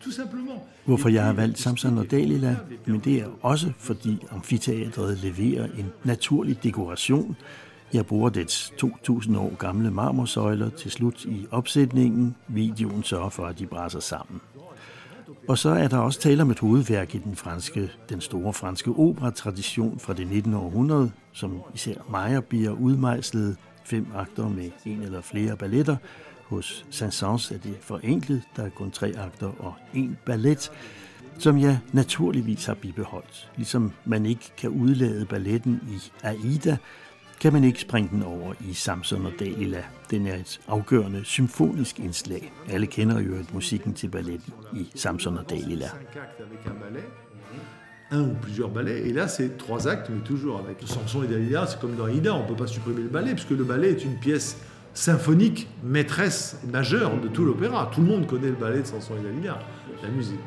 tout 0.00 0.12
simplement. 0.12 0.68
Hvorfor 0.84 1.08
jeg 1.08 1.24
har 1.24 1.32
valgt 1.32 1.58
Samson 1.58 1.98
og 1.98 2.10
Dalila? 2.10 2.56
Men 2.86 3.00
det 3.00 3.20
er 3.20 3.26
også 3.40 3.72
fordi 3.78 4.18
amfiteatret 4.30 5.18
leverer 5.22 5.64
en 5.64 5.92
naturlig 6.04 6.62
dekoration. 6.62 7.36
Jeg 7.92 8.06
bruger 8.06 8.30
dets 8.30 8.72
2000 8.78 9.36
år 9.36 9.54
gamle 9.58 9.90
marmorsøjler 9.90 10.70
til 10.70 10.90
slut 10.90 11.24
i 11.24 11.46
opsætningen. 11.50 12.36
Videoen 12.48 13.02
sørger 13.02 13.28
for, 13.28 13.46
at 13.46 13.58
de 13.58 13.66
brænder 13.66 14.00
sammen. 14.00 14.40
Og 15.48 15.58
så 15.58 15.68
er 15.68 15.88
der 15.88 15.98
også 15.98 16.20
tale 16.20 16.42
om 16.42 16.50
et 16.50 16.58
hovedværk 16.58 17.14
i 17.14 17.18
den 17.18 17.36
franske, 17.36 17.90
den 18.08 18.20
store 18.20 18.52
franske 18.52 18.90
operatradition 18.90 19.98
fra 19.98 20.12
det 20.12 20.26
19. 20.26 20.54
århundrede, 20.54 21.10
som 21.32 21.60
især 21.74 21.94
Meyerbeer 22.10 22.70
udmejslede 22.70 23.56
fem 23.84 24.06
akter 24.14 24.48
med 24.48 24.70
en 24.86 25.02
eller 25.02 25.20
flere 25.20 25.56
balletter. 25.56 25.96
Hos 26.44 26.86
Saint-Saëns 26.90 27.54
er 27.54 27.58
det 27.58 27.76
forenklet, 27.80 28.42
der 28.56 28.62
er 28.64 28.68
kun 28.68 28.90
tre 28.90 29.14
akter 29.18 29.50
og 29.58 29.74
en 29.94 30.18
ballet, 30.26 30.72
som 31.38 31.58
jeg 31.58 31.78
naturligvis 31.92 32.66
har 32.66 32.74
bibeholdt. 32.74 33.50
Ligesom 33.56 33.92
man 34.04 34.26
ikke 34.26 34.52
kan 34.58 34.70
udlade 34.70 35.26
balletten 35.26 35.80
i 35.90 36.26
Aida, 36.26 36.76
un 48.12 48.20
ou 48.20 48.34
plusieurs 48.34 48.68
ballets. 48.68 49.08
Et 49.08 49.12
là, 49.12 49.26
c'est 49.26 49.56
trois 49.58 49.88
actes, 49.88 50.08
mais 50.08 50.20
toujours 50.20 50.60
avec 50.60 50.76
Samson 50.84 51.24
et 51.24 51.26
Dalila. 51.26 51.66
C'est 51.66 51.80
comme 51.80 51.96
dans 51.96 52.06
Aida, 52.06 52.32
on 52.32 52.44
ne 52.44 52.48
peut 52.48 52.54
pas 52.54 52.68
supprimer 52.68 53.02
le 53.02 53.08
ballet, 53.08 53.32
puisque 53.32 53.50
le 53.50 53.64
ballet 53.64 53.90
est 53.90 54.04
une 54.04 54.20
pièce 54.20 54.58
symphonique 54.94 55.66
maîtresse 55.82 56.60
majeure 56.70 57.20
de 57.20 57.26
tout 57.26 57.44
l'opéra. 57.44 57.90
Tout 57.92 58.02
le 58.02 58.06
monde 58.06 58.28
connaît 58.28 58.50
le 58.50 58.54
ballet 58.54 58.82
de 58.82 58.86
Samson 58.86 59.14
et 59.18 59.22
Dalila, 59.22 59.58
la 60.00 60.08
musique. 60.10 60.38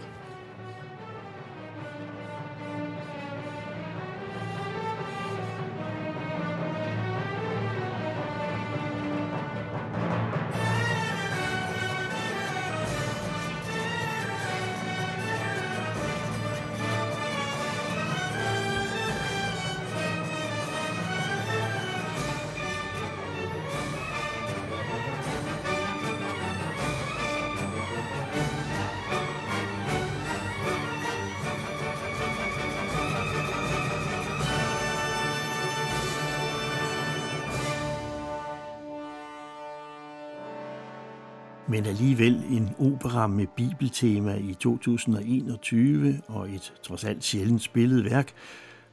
Men 41.75 41.85
alligevel 41.85 42.35
en 42.51 42.69
opera 42.79 43.27
med 43.27 43.47
bibeltema 43.55 44.35
i 44.35 44.53
2021 44.59 46.21
og 46.27 46.49
et 46.49 46.73
trods 46.83 47.03
alt 47.03 47.23
sjældent 47.23 47.61
spillet 47.61 48.05
værk. 48.05 48.33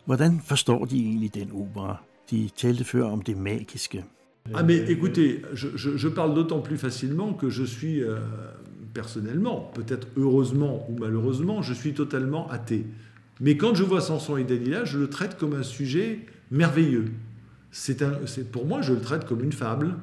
Hvordan 0.04 0.40
forstår 0.44 0.84
de 0.84 0.96
egentlig 0.96 1.34
den 1.34 1.50
opera? 1.52 1.96
De 2.30 2.48
talte 2.56 2.84
før 2.84 3.04
om 3.04 3.22
det 3.22 3.36
magiske. 3.36 4.04
Ah 4.54 4.66
mais 4.66 4.90
écoutez, 4.90 5.42
je, 5.54 5.68
je, 5.76 5.96
je 5.96 6.08
parle 6.08 6.34
d'autant 6.34 6.60
plus 6.60 6.78
facilement 6.78 7.32
que 7.34 7.50
je 7.50 7.64
suis 7.64 8.02
euh, 8.02 8.18
personnellement, 8.94 9.70
peut-être 9.74 10.08
heureusement 10.16 10.90
ou 10.90 10.98
malheureusement, 10.98 11.62
je 11.62 11.74
suis 11.74 11.92
totalement 11.94 12.50
athée. 12.50 12.84
Mais 13.40 13.56
quand 13.56 13.74
je 13.76 13.84
vois 13.84 14.00
Samson 14.00 14.36
et 14.36 14.44
Dalila, 14.44 14.84
je 14.84 14.98
le 14.98 15.08
traite 15.08 15.38
comme 15.38 15.54
un 15.54 15.62
sujet 15.62 16.18
merveilleux. 16.50 17.04
C'est 17.70 18.50
pour 18.52 18.66
moi, 18.66 18.82
je 18.82 18.92
le 18.92 19.00
traite 19.00 19.24
comme 19.24 19.44
une 19.44 19.52
fable, 19.52 19.94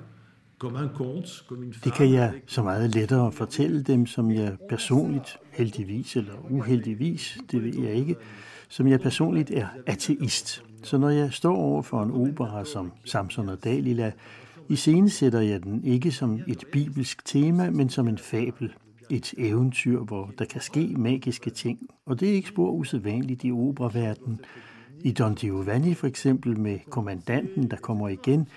Det 1.83 1.93
kan 1.93 2.13
jeg 2.13 2.33
så 2.47 2.63
meget 2.63 2.95
lettere 2.95 3.31
fortælle 3.31 3.83
dem, 3.83 4.05
som 4.05 4.31
jeg 4.31 4.57
personligt, 4.69 5.37
heldigvis 5.51 6.15
eller 6.15 6.33
uheldigvis, 6.49 7.37
det 7.51 7.63
ved 7.63 7.83
jeg 7.83 7.93
ikke, 7.93 8.15
som 8.69 8.87
jeg 8.87 8.99
personligt 8.99 9.51
er 9.51 9.67
ateist. 9.85 10.63
Så 10.83 10.97
når 10.97 11.09
jeg 11.09 11.33
står 11.33 11.55
over 11.55 11.81
for 11.81 12.03
en 12.03 12.11
opera 12.11 12.65
som 12.65 12.91
Samson 13.05 13.49
og 13.49 13.63
Dalila, 13.63 14.11
i 14.69 14.75
scene 14.75 15.09
sætter 15.09 15.39
jeg 15.39 15.63
den 15.63 15.83
ikke 15.83 16.11
som 16.11 16.39
et 16.47 16.63
bibelsk 16.71 17.25
tema, 17.25 17.69
men 17.69 17.89
som 17.89 18.07
en 18.07 18.17
fabel. 18.17 18.73
Et 19.09 19.33
eventyr, 19.37 19.99
hvor 19.99 20.31
der 20.39 20.45
kan 20.45 20.61
ske 20.61 20.93
magiske 20.97 21.49
ting. 21.49 21.79
Og 22.05 22.19
det 22.19 22.29
er 22.29 22.33
ikke 22.33 22.49
spor 22.49 22.71
usædvanligt 22.71 23.43
i 23.43 23.51
operaverdenen. 23.51 24.39
I 25.03 25.11
Don 25.11 25.35
Giovanni 25.35 25.93
for 25.93 26.07
eksempel 26.07 26.59
med 26.59 26.79
kommandanten, 26.89 27.71
der 27.71 27.77
kommer 27.77 28.07
igen, 28.07 28.47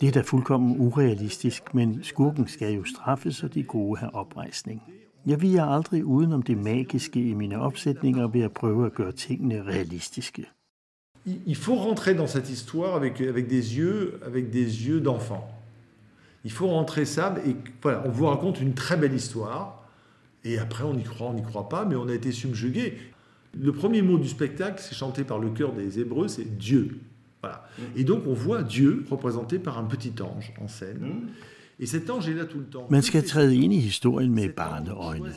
det 0.00 0.08
er 0.08 0.12
da 0.12 0.20
fuldkommen 0.20 0.76
urealistisk, 0.78 1.74
men 1.74 2.04
skurken 2.04 2.48
skal 2.48 2.74
jo 2.74 2.84
straffes, 2.84 3.42
og 3.42 3.54
de 3.54 3.62
gode 3.62 3.98
have 3.98 4.14
oprejsning. 4.14 4.82
Jeg 5.26 5.42
viger 5.42 5.64
aldrig 5.64 6.04
udenom 6.04 6.42
det 6.42 6.58
magiske 6.58 7.30
i 7.30 7.34
mine 7.34 7.60
opsætninger 7.60 8.28
ved 8.28 8.40
at 8.40 8.52
prøve 8.52 8.86
at 8.86 8.94
gøre 8.94 9.12
tingene 9.12 9.62
realistiske. 9.66 10.46
Il 11.46 11.56
faut 11.56 11.74
rentrer 11.74 12.14
dans 12.14 12.30
cette 12.30 12.50
histoire 12.50 12.94
avec, 12.94 13.20
avec 13.20 13.48
des 13.48 13.76
yeux, 13.78 14.20
avec 14.26 14.50
des 14.50 14.86
yeux 14.86 15.00
d'enfant. 15.00 15.48
Il 16.44 16.52
faut 16.52 16.68
rentrer 16.68 17.04
ça 17.04 17.34
et 17.46 17.56
voilà, 17.82 18.02
on 18.06 18.10
vous 18.10 18.26
raconte 18.26 18.60
une 18.60 18.74
très 18.74 18.96
belle 18.96 19.14
histoire 19.14 19.82
et 20.44 20.58
après 20.58 20.84
on 20.84 20.96
y 20.96 21.02
croit, 21.02 21.30
on 21.30 21.34
n'y 21.34 21.42
croit 21.42 21.68
pas, 21.68 21.84
mais 21.84 21.96
on 21.96 22.08
a 22.08 22.14
été 22.14 22.30
subjugué. 22.30 22.98
Le 23.58 23.72
premier 23.72 24.02
mot 24.02 24.18
du 24.18 24.28
spectacle, 24.28 24.80
c'est 24.80 24.94
chanté 24.94 25.24
par 25.24 25.40
le 25.40 25.50
chœur 25.50 25.72
des 25.72 25.98
Hébreux, 25.98 26.28
c'est 26.28 26.58
Dieu. 26.58 27.00
Voilà. 27.46 28.00
Et 28.00 28.04
donc 28.04 28.26
on 28.26 28.34
voit 28.34 28.62
Dieu 28.62 29.04
représenté 29.10 29.58
par 29.58 29.78
un 29.78 29.84
petit 29.84 30.14
ange 30.20 30.52
en 30.60 30.68
scène. 30.68 31.00
Mm. 31.00 31.28
Et 31.78 31.86
cet 31.86 32.10
ange 32.10 32.28
est 32.28 32.34
là 32.34 32.44
tout 32.44 32.58
le 32.58 32.66
temps. 32.66 32.86
Man 32.90 33.02
skal 33.02 33.28
træde 33.28 33.56
ind 33.56 33.72
i 33.72 33.80
historien 33.80 34.34
med 34.34 34.48
barneøjne. 34.48 35.34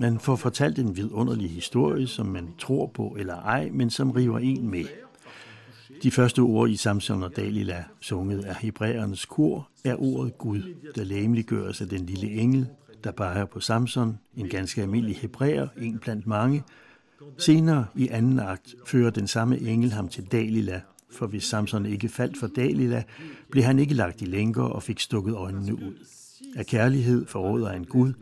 Man 0.00 0.18
får 0.18 0.36
fortalt 0.36 0.78
en 0.78 0.96
vidunderlig 0.96 1.50
historie, 1.50 2.06
som 2.06 2.26
man 2.26 2.48
tror 2.58 2.86
på 2.86 3.16
eller 3.18 3.34
ej, 3.34 3.70
men 3.72 3.90
som 3.90 4.10
river 4.10 4.38
en 4.38 4.70
med. 4.70 4.84
De 6.02 6.10
første 6.10 6.40
ord 6.40 6.70
i 6.70 6.76
Samson 6.76 7.22
og 7.22 7.36
Dalila, 7.36 7.84
sunget 8.00 8.44
af 8.44 8.56
hebræernes 8.56 9.24
kor, 9.24 9.68
er 9.84 10.02
ordet 10.02 10.38
Gud, 10.38 10.62
der 10.94 11.04
læmeliggøres 11.04 11.80
af 11.80 11.88
den 11.88 12.06
lille 12.06 12.30
engel, 12.30 12.66
der 13.04 13.10
peger 13.10 13.44
på 13.44 13.60
Samson, 13.60 14.18
en 14.36 14.48
ganske 14.48 14.82
almindelig 14.82 15.16
hebræer, 15.16 15.68
en 15.76 15.98
blandt 15.98 16.26
mange. 16.26 16.62
Senere 17.38 17.86
i 17.96 18.08
anden 18.08 18.40
akt 18.40 18.74
fører 18.86 19.10
den 19.10 19.26
samme 19.26 19.60
engel 19.60 19.92
ham 19.92 20.08
til 20.08 20.24
Dalila, 20.24 20.80
for 21.14 21.26
hvis 21.26 21.44
Samson 21.44 21.86
ikke 21.86 22.08
faldt 22.08 22.38
for 22.38 22.46
Dalila, 22.46 23.02
blev 23.50 23.64
han 23.64 23.78
ikke 23.78 23.94
lagt 23.94 24.22
i 24.22 24.24
lænker 24.24 24.62
og 24.62 24.82
fik 24.82 25.00
stukket 25.00 25.34
øjnene 25.34 25.74
ud. 25.74 26.06
Af 26.56 26.66
kærlighed 26.66 27.26
forråder 27.26 27.70
en 27.70 27.84
Gud, 27.84 28.12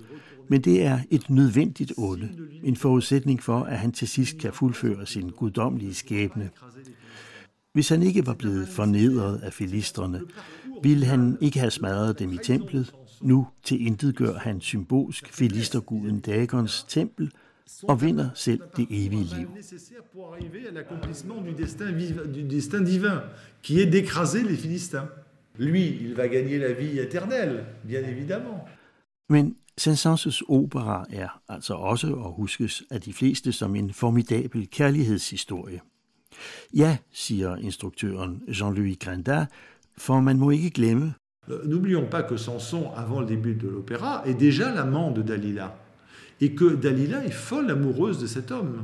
men 0.48 0.60
det 0.60 0.82
er 0.82 0.98
et 1.10 1.30
nødvendigt 1.30 1.92
onde, 1.96 2.28
en 2.64 2.76
forudsætning 2.76 3.42
for, 3.42 3.60
at 3.60 3.78
han 3.78 3.92
til 3.92 4.08
sidst 4.08 4.38
kan 4.38 4.52
fuldføre 4.52 5.06
sin 5.06 5.30
guddommelige 5.30 5.94
skæbne. 5.94 6.50
Hvis 7.72 7.88
han 7.88 8.02
ikke 8.02 8.26
var 8.26 8.34
blevet 8.34 8.68
fornedret 8.68 9.40
af 9.42 9.52
filistrene, 9.52 10.20
ville 10.82 11.06
han 11.06 11.38
ikke 11.40 11.58
have 11.58 11.70
smadret 11.70 12.18
dem 12.18 12.32
i 12.32 12.38
templet. 12.44 12.94
Nu 13.20 13.46
til 13.64 13.86
intet 13.86 14.16
gør 14.16 14.38
han 14.38 14.60
symbolsk 14.60 15.32
filisterguden 15.32 16.20
Dagons 16.20 16.86
tempel– 16.88 17.30
og 17.82 18.02
vinder 18.02 18.28
selv 18.34 18.60
det 18.76 18.86
evige 18.90 19.24
liv. 19.24 19.48
du 22.34 22.42
destin 22.48 22.84
divin, 22.84 23.20
qui 23.62 23.80
est 23.80 23.90
d'écraser 23.90 24.42
les 24.42 24.56
Philistins. 24.56 25.08
Lui, 25.58 25.98
il 26.00 26.14
va 26.14 26.28
gagner 26.28 26.58
la 26.58 26.72
vie 26.72 26.98
éternelle, 26.98 27.64
bien 27.84 28.02
évidemment. 28.02 28.68
Men 29.28 29.54
Saint-Saëns 29.78 30.42
opera 30.48 31.06
er 31.10 31.40
altså 31.48 31.74
også 31.74 32.06
at 32.06 32.32
huskes 32.36 32.82
af 32.90 33.00
de 33.00 33.12
fleste 33.12 33.52
som 33.52 33.76
en 33.76 33.92
formidabel 33.92 34.68
kærlighedshistorie. 34.70 35.80
Ja, 36.74 36.96
siger 37.12 37.56
instruktøren 37.56 38.42
Jean-Louis 38.48 38.96
Grandin, 39.00 39.46
for 39.96 40.20
man 40.20 40.38
må 40.38 40.50
ikke 40.50 40.70
glemme. 40.70 41.14
N'oublions 41.48 42.08
pas 42.10 42.22
que 42.22 42.36
Samson, 42.36 42.92
avant 42.96 43.20
le 43.20 43.26
début 43.26 43.54
de 43.54 43.68
l'opéra, 43.68 44.22
est 44.26 44.38
déjà 44.38 44.70
l'amant 44.74 45.10
de 45.10 45.22
Dalila 45.22 45.74
et 46.42 46.54
que 46.54 46.74
Dalila 46.74 47.24
est 47.24 47.30
folle 47.30 47.70
amoureuse 47.70 48.18
de 48.18 48.26
cet 48.26 48.50
homme. 48.50 48.82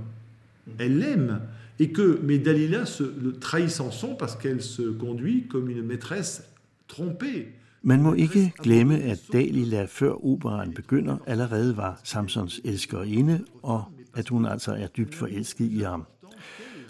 Elle 0.79 0.99
l'aime. 0.99 1.41
Et 1.81 1.91
que, 1.91 2.21
mais 2.23 2.39
Dalila 2.39 2.87
se, 2.87 3.03
le 3.03 3.33
trahit 3.33 3.69
Samson 3.69 4.15
parce 4.15 4.37
qu'elle 4.37 4.63
se 4.63 4.83
conduit 4.83 5.49
comme 5.49 5.69
une 5.69 5.83
maîtresse 5.83 6.45
trompée. 6.87 7.53
Man 7.83 8.03
må 8.03 8.15
ikke 8.15 8.53
glemme, 8.63 8.93
at 8.93 9.19
Dalila 9.33 9.87
før 9.87 10.25
operaen 10.25 10.73
begynder 10.75 11.19
allerede 11.27 11.77
var 11.77 12.01
Samsons 12.05 12.61
elskerinde, 12.65 13.45
og 13.63 13.85
at 14.15 14.29
hun 14.29 14.47
altså 14.47 14.73
er 14.73 14.87
dybt 14.87 15.15
forelsket 15.15 15.73
i 15.73 15.81
ham. 15.81 16.05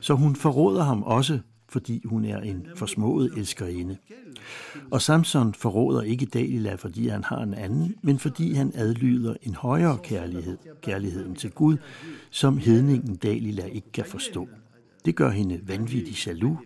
Så 0.00 0.14
hun 0.14 0.36
forråder 0.36 0.82
ham 0.82 1.02
også, 1.02 1.38
fordi 1.68 2.02
hun 2.04 2.24
er 2.24 2.40
en 2.40 2.66
forsmået 2.74 3.32
elskerinde. 3.36 3.96
Og 4.90 5.02
Samson 5.02 5.54
forråder 5.54 6.02
ikke 6.02 6.26
Dalila, 6.26 6.74
fordi 6.74 7.08
han 7.08 7.24
har 7.24 7.38
en 7.38 7.54
anden, 7.54 7.94
men 8.02 8.18
fordi 8.18 8.52
han 8.52 8.72
adlyder 8.74 9.34
en 9.42 9.54
højere 9.54 9.98
kærlighed, 10.02 10.58
kærligheden 10.82 11.34
til 11.34 11.50
Gud, 11.50 11.76
som 12.30 12.58
hedningen 12.58 13.16
Dalila 13.16 13.64
ikke 13.64 13.92
kan 13.92 14.04
forstå. 14.04 14.48
Det 15.04 15.16
gør 15.16 15.30
hende 15.30 15.60
vanvittig 15.66 16.26
jaloux, 16.26 16.58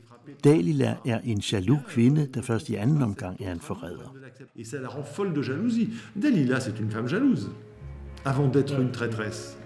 Dalila 0.45 0.97
er 1.07 1.21
en 1.25 1.39
jaloux 1.39 1.81
kvinde, 1.87 2.29
der 2.35 2.43
først 2.43 2.69
i 2.69 2.75
anden 2.75 3.03
omgang 3.03 3.37
er 3.41 3.53
en 3.53 3.61
forræder. 3.61 4.15
Et 4.57 4.67
ça 4.67 4.79
la 4.79 4.89
rend 4.89 5.05
folle 5.15 5.35
de 5.35 5.41
jalousie. 5.41 5.89
Dalila, 6.23 6.59
c'est 6.59 6.79
une 6.81 6.91
femme 6.91 7.09
jalouse, 7.09 7.49
avant 8.25 8.51
d'être 8.53 8.81
une 8.81 8.93
traîtresse. 8.93 9.62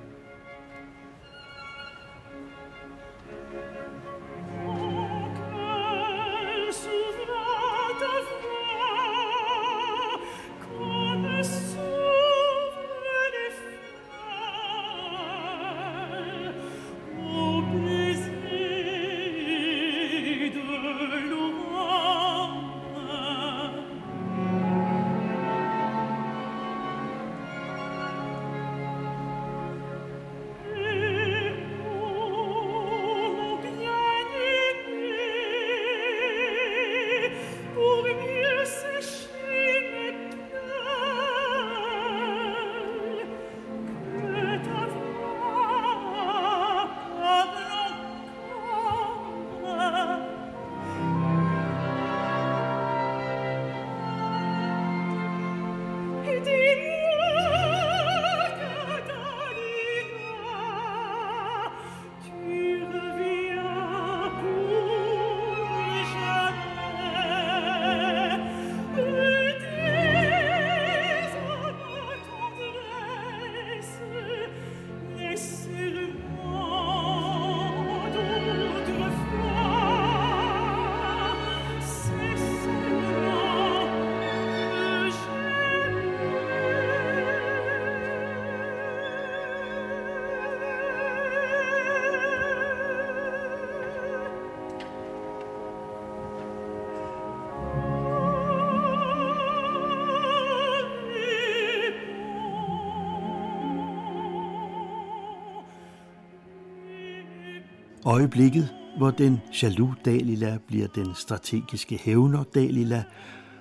Øjeblikket, 108.06 108.74
hvor 108.96 109.10
den 109.10 109.40
jaloux 109.62 109.94
Dalila 110.04 110.58
bliver 110.66 110.86
den 110.86 111.14
strategiske 111.14 111.96
hævner 111.96 112.44
Dalila, 112.44 113.04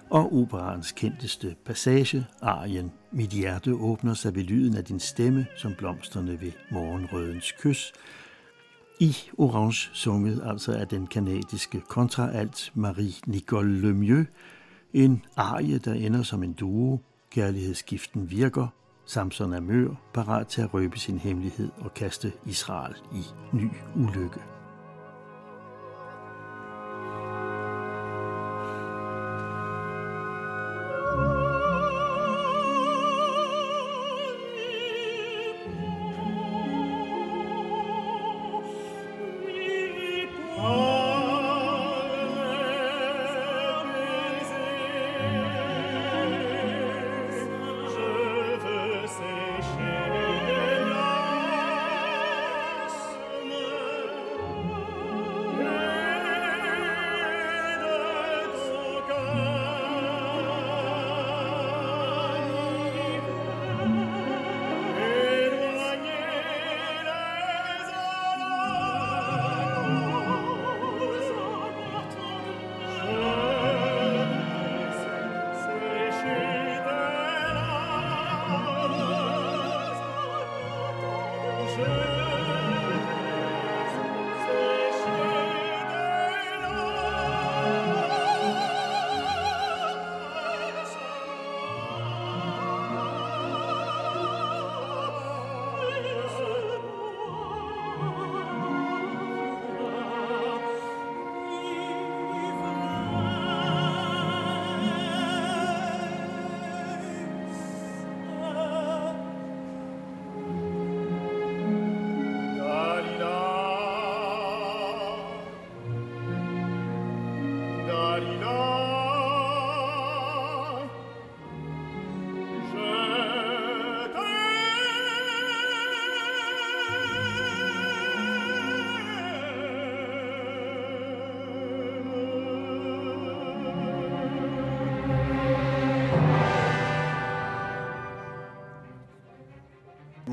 og 0.09 0.33
operans 0.33 0.91
kendteste 0.91 1.55
passage, 1.65 2.25
arien 2.41 2.91
Mit 3.11 3.29
hjerte 3.29 3.73
åbner 3.73 4.13
sig 4.13 4.35
ved 4.35 4.43
lyden 4.43 4.77
af 4.77 4.85
din 4.85 4.99
stemme, 4.99 5.45
som 5.57 5.73
blomsterne 5.77 6.41
ved 6.41 6.51
morgenrødens 6.71 7.51
kys, 7.59 7.93
i 8.99 9.15
orange 9.37 9.89
sunget 9.93 10.41
altså 10.45 10.71
af 10.71 10.87
den 10.87 11.07
kanadiske 11.07 11.81
kontraalt 11.81 12.71
Marie-Nicole 12.75 13.81
Lemieux, 13.81 14.27
en 14.93 15.25
arie, 15.35 15.77
der 15.77 15.93
ender 15.93 16.23
som 16.23 16.43
en 16.43 16.53
duo, 16.53 16.99
kærlighedsgiften 17.31 18.31
virker, 18.31 18.67
Samson 19.05 19.53
er 19.53 19.59
mør, 19.59 19.87
parat 20.13 20.47
til 20.47 20.61
at 20.61 20.73
røbe 20.73 20.99
sin 20.99 21.17
hemmelighed 21.17 21.71
og 21.77 21.93
kaste 21.93 22.31
Israel 22.45 22.95
i 23.13 23.23
ny 23.53 23.69
ulykke. 23.95 24.54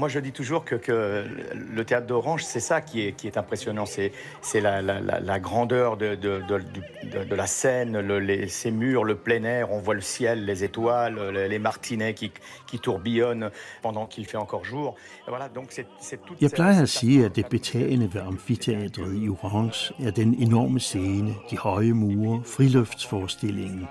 Moi, 0.02 0.08
je 0.08 0.18
dis 0.18 0.32
toujours 0.32 0.64
que, 0.64 0.74
que 0.74 1.24
le 1.54 1.84
théâtre 1.84 2.08
d'Orange, 2.08 2.42
c'est 2.42 2.64
ça 2.72 2.80
qui 2.80 3.06
est, 3.06 3.12
qui 3.12 3.28
est 3.28 3.36
impressionnant. 3.36 3.84
C'est 3.86 4.60
la, 4.60 4.82
la, 4.82 5.00
la, 5.00 5.38
grandeur 5.38 5.96
de, 5.96 6.16
de, 6.16 6.42
de, 6.48 7.24
de 7.30 7.34
la 7.36 7.46
scène, 7.46 8.00
le, 8.00 8.18
les, 8.18 8.48
ces 8.48 8.72
murs, 8.72 9.04
le 9.04 9.14
plein 9.14 9.44
air. 9.44 9.70
On 9.70 9.78
voit 9.78 9.94
le 9.94 10.00
ciel, 10.00 10.44
les 10.44 10.64
étoiles, 10.64 11.16
les 11.54 11.60
martinets 11.60 12.14
qui, 12.14 12.32
qui 12.66 12.80
tourbillonnent 12.80 13.50
pendant 13.80 14.06
qu'il 14.06 14.26
fait 14.26 14.38
encore 14.38 14.64
jour. 14.64 14.96
Voilà, 15.28 15.48
donc 15.48 15.66
c'est 15.70 15.86
tout. 16.26 16.34
Jeg 16.40 16.50
plejer 16.50 16.82
at 16.82 16.88
sige, 16.88 17.24
at 17.24 17.36
det 17.36 17.46
betagende 17.46 18.14
ved 18.14 18.20
amfiteatret 18.20 19.14
i 19.14 19.28
Orange 19.28 19.94
er 20.00 20.10
den 20.10 20.34
enorme 20.34 20.80
scene, 20.80 21.34
de 21.50 21.58
høje 21.58 21.92
mure, 21.92 22.42
friluftsforestillingen. 22.44 23.88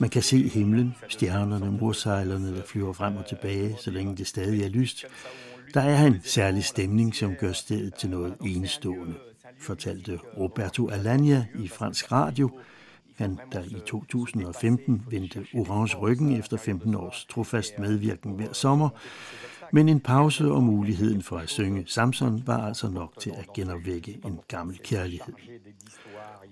Man 0.00 0.10
kan 0.10 0.22
se 0.22 0.48
himlen, 0.48 0.94
stjernerne, 1.08 1.70
mursejlerne, 1.70 2.56
der 2.56 2.62
flyver 2.62 2.92
frem 2.92 3.16
og 3.16 3.26
tilbage, 3.26 3.76
så 3.80 3.90
længe 3.90 4.16
det 4.16 4.26
stadig 4.26 4.62
er 4.62 4.68
lyst. 4.68 5.04
Der 5.74 5.80
er 5.80 6.06
en 6.06 6.20
særlig 6.24 6.64
stemning, 6.64 7.14
som 7.14 7.34
gør 7.34 7.52
stedet 7.52 7.94
til 7.94 8.10
noget 8.10 8.34
enestående, 8.44 9.14
fortalte 9.60 10.18
Roberto 10.38 10.88
Alagna 10.88 11.46
i 11.58 11.68
fransk 11.68 12.12
radio, 12.12 12.50
han 13.16 13.38
der 13.52 13.62
i 13.62 13.80
2015 13.86 15.02
vendte 15.10 15.46
orange 15.54 15.96
ryggen 15.96 16.36
efter 16.36 16.56
15 16.56 16.94
års 16.94 17.26
trofast 17.30 17.78
medvirken 17.78 18.32
hver 18.32 18.52
sommer, 18.52 18.88
men 19.72 19.88
en 19.88 20.00
pause 20.00 20.50
og 20.50 20.62
muligheden 20.62 21.22
for 21.22 21.38
at 21.38 21.48
synge 21.48 21.84
Samson 21.86 22.42
var 22.46 22.66
altså 22.66 22.88
nok 22.88 23.20
til 23.20 23.30
at 23.30 23.52
genopvække 23.54 24.20
en 24.24 24.38
gammel 24.48 24.78
kærlighed. 24.84 25.34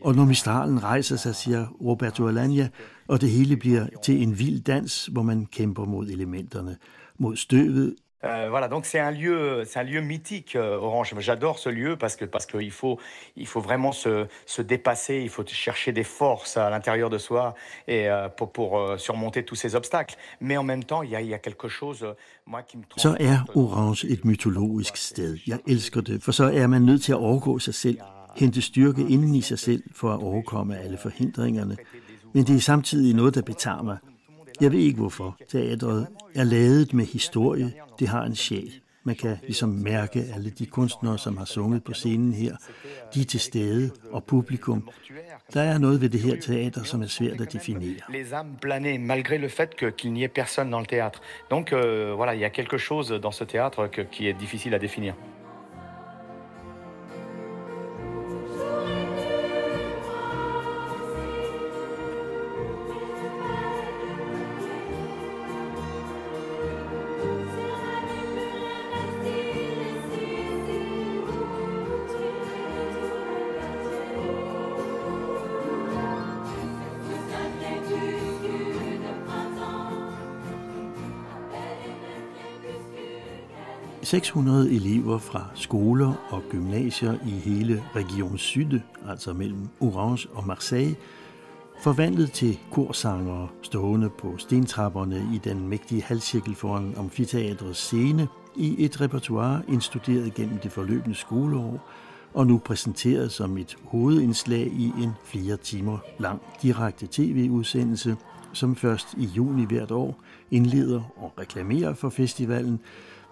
Og 0.04 0.14
når 0.14 0.24
mistralen 0.24 0.82
rejser 0.82 1.16
sig, 1.16 1.34
siger 1.34 1.66
Roberto 1.80 2.28
Alagna, 2.28 2.68
og 3.08 3.20
det 3.20 3.30
hele 3.30 3.56
bliver 3.56 3.86
til 4.02 4.22
en 4.22 4.38
vild 4.38 4.62
dans, 4.62 5.06
hvor 5.06 5.22
man 5.22 5.46
kæmper 5.46 5.84
mod 5.84 6.08
elementerne, 6.08 6.76
mod 7.18 7.36
støvet, 7.36 7.94
Euh, 8.24 8.48
voilà, 8.48 8.68
donc 8.68 8.86
c'est 8.86 8.98
un 8.98 9.10
lieu, 9.10 9.64
c'est 9.66 9.78
un 9.78 9.82
lieu 9.82 10.00
mythique, 10.00 10.56
euh, 10.56 10.78
Orange. 10.78 11.14
J'adore 11.18 11.58
ce 11.58 11.68
lieu 11.68 11.96
parce 11.96 12.16
que 12.16 12.24
parce 12.24 12.46
qu'il 12.46 12.70
faut, 12.70 12.98
il 13.36 13.46
faut 13.46 13.60
vraiment 13.60 13.92
se, 13.92 14.26
se 14.46 14.62
dépasser, 14.62 15.20
il 15.22 15.28
faut 15.28 15.44
chercher 15.46 15.92
des 15.92 16.04
forces 16.04 16.56
à 16.56 16.70
l'intérieur 16.70 17.10
de 17.10 17.18
soi 17.18 17.54
et 17.86 18.08
euh, 18.08 18.28
pour, 18.28 18.50
pour 18.52 18.78
euh, 18.78 18.96
surmonter 18.96 19.44
tous 19.44 19.56
ces 19.56 19.74
obstacles. 19.74 20.16
Mais 20.40 20.56
en 20.56 20.62
même 20.62 20.84
temps, 20.84 21.02
il 21.02 21.10
y 21.10 21.16
a, 21.16 21.20
il 21.20 21.28
y 21.28 21.34
a 21.34 21.38
quelque 21.38 21.68
chose, 21.68 22.02
euh, 22.02 22.14
moi, 22.46 22.62
qui 22.62 22.78
me 22.78 22.84
Så 22.96 23.14
er 23.20 23.44
Orange 23.54 24.06
et 24.06 24.24
mytologisk 24.24 24.96
sted. 24.96 25.38
Jeg 25.46 25.58
elsker 25.66 26.00
det, 26.00 26.22
for 26.22 26.32
så 26.32 26.44
er 26.44 26.66
man 26.66 26.82
nødt 26.82 27.02
til 27.02 27.12
at 27.12 27.18
overgå 27.18 27.58
sig 27.58 27.74
selv, 27.74 27.98
hente 28.36 28.62
styrke 28.62 29.02
inden 29.02 29.34
i 29.34 29.40
sig 29.40 29.58
selv 29.58 29.82
for 29.92 30.12
at 30.12 30.22
overkomme 30.22 30.78
alle 30.78 30.96
forhindringerne. 30.96 31.76
Men 32.34 32.44
det 32.44 32.56
er 32.56 32.60
samtidig 32.60 33.14
noget, 33.14 33.34
der 33.34 33.42
betager 33.42 33.82
mig. 33.82 33.98
Jeg 34.60 34.72
ved 34.72 34.78
ikke 34.78 34.98
hvorfor. 34.98 35.36
Teatret 35.48 36.06
er 36.34 36.44
lavet 36.44 36.94
med 36.94 37.04
historie. 37.04 37.72
Det 37.98 38.08
har 38.08 38.22
en 38.24 38.34
sjæl. 38.34 38.72
Man 39.04 39.16
kan 39.16 39.36
ligesom 39.42 39.68
mærke 39.68 40.24
alle 40.34 40.50
de 40.50 40.66
kunstnere, 40.66 41.18
som 41.18 41.36
har 41.36 41.44
sunget 41.44 41.84
på 41.84 41.92
scenen 41.92 42.32
her. 42.32 42.56
De 43.14 43.20
er 43.20 43.24
til 43.24 43.40
stede, 43.40 43.90
og 44.10 44.24
publikum. 44.24 44.88
Der 45.54 45.62
er 45.62 45.78
noget 45.78 46.00
ved 46.00 46.08
det 46.08 46.20
her 46.20 46.40
teater, 46.40 46.82
som 46.82 47.02
er 47.02 47.06
svært 47.06 47.40
at 47.40 47.52
definere. 47.52 48.00
Les 48.08 48.32
âmes 48.32 48.56
planées, 48.60 48.98
malgré 48.98 49.38
le 49.38 49.48
fait 49.48 49.70
qu'il 49.98 50.12
n'y 50.12 50.24
ait 50.24 50.34
personne 50.42 50.70
dans 50.70 50.80
le 50.80 50.86
théâtre. 50.86 51.20
Donc 51.50 51.72
euh, 51.72 52.14
voilà, 52.16 52.34
il 52.34 52.40
y 52.40 52.44
a 52.44 52.50
quelque 52.50 52.78
chose 52.78 53.20
dans 53.22 53.34
ce 53.40 53.44
théâtre 53.44 53.80
qui 54.12 54.28
est 54.28 54.38
difficile 54.40 54.74
à 54.74 54.78
définir. 54.78 55.14
600 84.14 84.70
elever 84.70 85.18
fra 85.18 85.44
skoler 85.54 86.12
og 86.30 86.42
gymnasier 86.50 87.14
i 87.26 87.30
hele 87.30 87.82
Region 87.96 88.38
Syd, 88.38 88.80
altså 89.08 89.32
mellem 89.32 89.68
Orange 89.80 90.28
og 90.32 90.46
Marseille, 90.46 90.96
forvandlet 91.82 92.32
til 92.32 92.58
korsangere 92.72 93.48
stående 93.62 94.10
på 94.10 94.34
stentrapperne 94.38 95.28
i 95.34 95.38
den 95.44 95.68
mægtige 95.68 96.02
halvcirkel 96.02 96.54
foran 96.54 96.94
amfiteatrets 96.96 97.78
scene 97.78 98.28
i 98.56 98.84
et 98.84 99.00
repertoire 99.00 99.62
indstuderet 99.68 100.34
gennem 100.34 100.58
det 100.58 100.72
forløbende 100.72 101.16
skoleår 101.16 101.88
og 102.34 102.46
nu 102.46 102.58
præsenteret 102.58 103.32
som 103.32 103.58
et 103.58 103.76
hovedindslag 103.84 104.66
i 104.66 104.92
en 105.02 105.10
flere 105.24 105.56
timer 105.56 105.98
lang 106.18 106.40
direkte 106.62 107.08
tv-udsendelse, 107.10 108.16
som 108.54 108.76
først 108.76 109.14
i 109.18 109.24
juni 109.24 109.64
hvert 109.64 109.90
år 109.90 110.22
indleder 110.50 111.02
og 111.16 111.32
reklamerer 111.38 111.94
for 111.94 112.08
festivalen, 112.08 112.80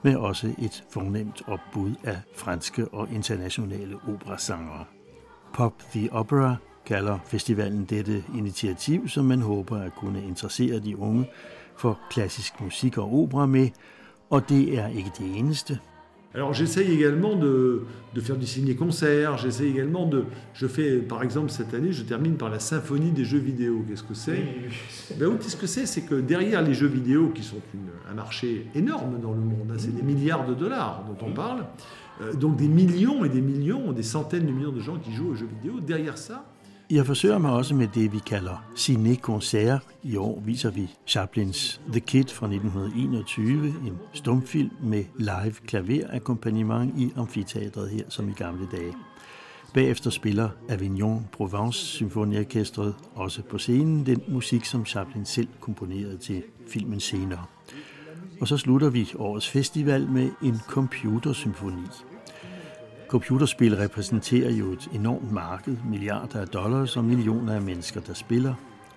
med 0.02 0.16
også 0.16 0.54
et 0.58 0.84
fornemt 0.90 1.42
opbud 1.46 1.90
af 2.04 2.16
franske 2.36 2.88
og 2.88 3.08
internationale 3.12 3.96
operasangere. 4.08 4.84
Pop 5.54 5.82
the 5.92 6.12
Opera 6.12 6.56
kalder 6.86 7.18
festivalen 7.24 7.84
dette 7.84 8.24
initiativ, 8.34 9.08
som 9.08 9.24
man 9.24 9.40
håber 9.40 9.78
at 9.78 9.94
kunne 9.94 10.24
interessere 10.24 10.80
de 10.80 10.98
unge 10.98 11.26
for 11.76 12.00
klassisk 12.10 12.60
musik 12.60 12.98
og 12.98 13.14
opera 13.14 13.46
med, 13.46 13.68
og 14.30 14.48
det 14.48 14.78
er 14.78 14.88
ikke 14.88 15.10
det 15.18 15.38
eneste. 15.38 15.78
Alors 16.34 16.54
j'essaye 16.54 16.90
également 16.90 17.36
de, 17.36 17.82
de, 18.14 18.20
faire 18.20 18.36
du 18.36 18.46
ciné-concert, 18.46 19.36
j'essaye 19.36 19.68
également 19.68 20.06
de... 20.06 20.24
Je 20.54 20.66
fais, 20.66 20.96
par 20.96 21.22
exemple, 21.22 21.50
cette 21.50 21.74
année, 21.74 21.92
je 21.92 22.02
termine 22.02 22.36
par 22.36 22.48
la 22.48 22.58
symphonie 22.58 23.10
des 23.10 23.24
jeux 23.24 23.38
vidéo. 23.38 23.84
Qu'est-ce 23.86 24.02
que 24.02 24.14
c'est? 24.14 24.42
Ben 25.18 25.26
oui, 25.26 25.36
Qu'est-ce 25.40 25.56
que 25.56 25.66
c'est? 25.66 25.84
C'est 25.84 26.02
que 26.02 26.14
derrière 26.14 26.62
les 26.62 26.72
jeux 26.72 26.86
vidéo, 26.86 27.28
qui 27.34 27.42
sont 27.42 27.60
une, 27.74 27.90
un 28.10 28.14
marché 28.14 28.66
énorme 28.74 29.20
dans 29.20 29.32
le 29.32 29.40
monde, 29.40 29.70
hein, 29.70 29.76
c'est 29.76 29.94
des 29.94 30.02
milliards 30.02 30.46
de 30.46 30.54
dollars 30.54 31.04
dont 31.06 31.26
on 31.26 31.32
parle, 31.32 31.66
euh, 32.22 32.32
donc 32.32 32.56
des 32.56 32.68
millions 32.68 33.24
et 33.24 33.28
des 33.28 33.42
millions, 33.42 33.92
des 33.92 34.02
centaines 34.02 34.46
de 34.46 34.52
millions 34.52 34.72
de 34.72 34.80
gens 34.80 34.96
qui 34.96 35.12
jouent 35.12 35.32
aux 35.32 35.34
jeux 35.34 35.48
vidéo, 35.60 35.80
derrière 35.80 36.16
ça, 36.16 36.46
Jeg 36.92 37.06
forsøger 37.06 37.38
mig 37.38 37.52
også 37.52 37.74
med 37.74 37.88
det, 37.94 38.12
vi 38.12 38.18
kalder 38.18 38.64
ciné-concert. 38.76 39.80
I 40.02 40.16
år 40.16 40.42
viser 40.46 40.70
vi 40.70 40.90
Chaplins 41.06 41.80
The 41.92 42.00
Kid 42.00 42.24
fra 42.24 42.46
1921, 42.46 43.66
en 43.66 43.98
stumfilm 44.12 44.70
med 44.82 45.04
live 45.18 45.54
klaverakkompagnement 45.66 46.98
i 46.98 47.12
amfiteatret 47.16 47.90
her, 47.90 48.04
som 48.08 48.28
i 48.28 48.32
gamle 48.32 48.68
dage. 48.72 48.94
Bagefter 49.74 50.10
spiller 50.10 50.48
Avignon 50.68 51.26
Provence 51.32 51.78
Symfoniorkestret 51.78 52.94
også 53.14 53.42
på 53.42 53.58
scenen 53.58 54.06
den 54.06 54.22
musik, 54.28 54.64
som 54.64 54.86
Chaplin 54.86 55.24
selv 55.24 55.48
komponerede 55.60 56.18
til 56.18 56.42
filmen 56.68 57.00
senere. 57.00 57.44
Og 58.40 58.48
så 58.48 58.56
slutter 58.56 58.90
vi 58.90 59.12
årets 59.18 59.48
festival 59.48 60.08
med 60.10 60.30
en 60.42 60.58
computersymfoni. 60.68 62.11
Computerspil 63.12 63.76
repræsenterer 63.76 64.50
jo 64.50 64.72
et 64.72 64.88
enormt 64.92 65.32
marked, 65.32 65.76
milliarder 65.84 66.40
af 66.40 66.48
dollars 66.48 66.96
og 66.96 67.04
millioner 67.04 67.54
af 67.54 67.62
mennesker, 67.62 68.00
der 68.00 68.14
spiller. 68.14 68.54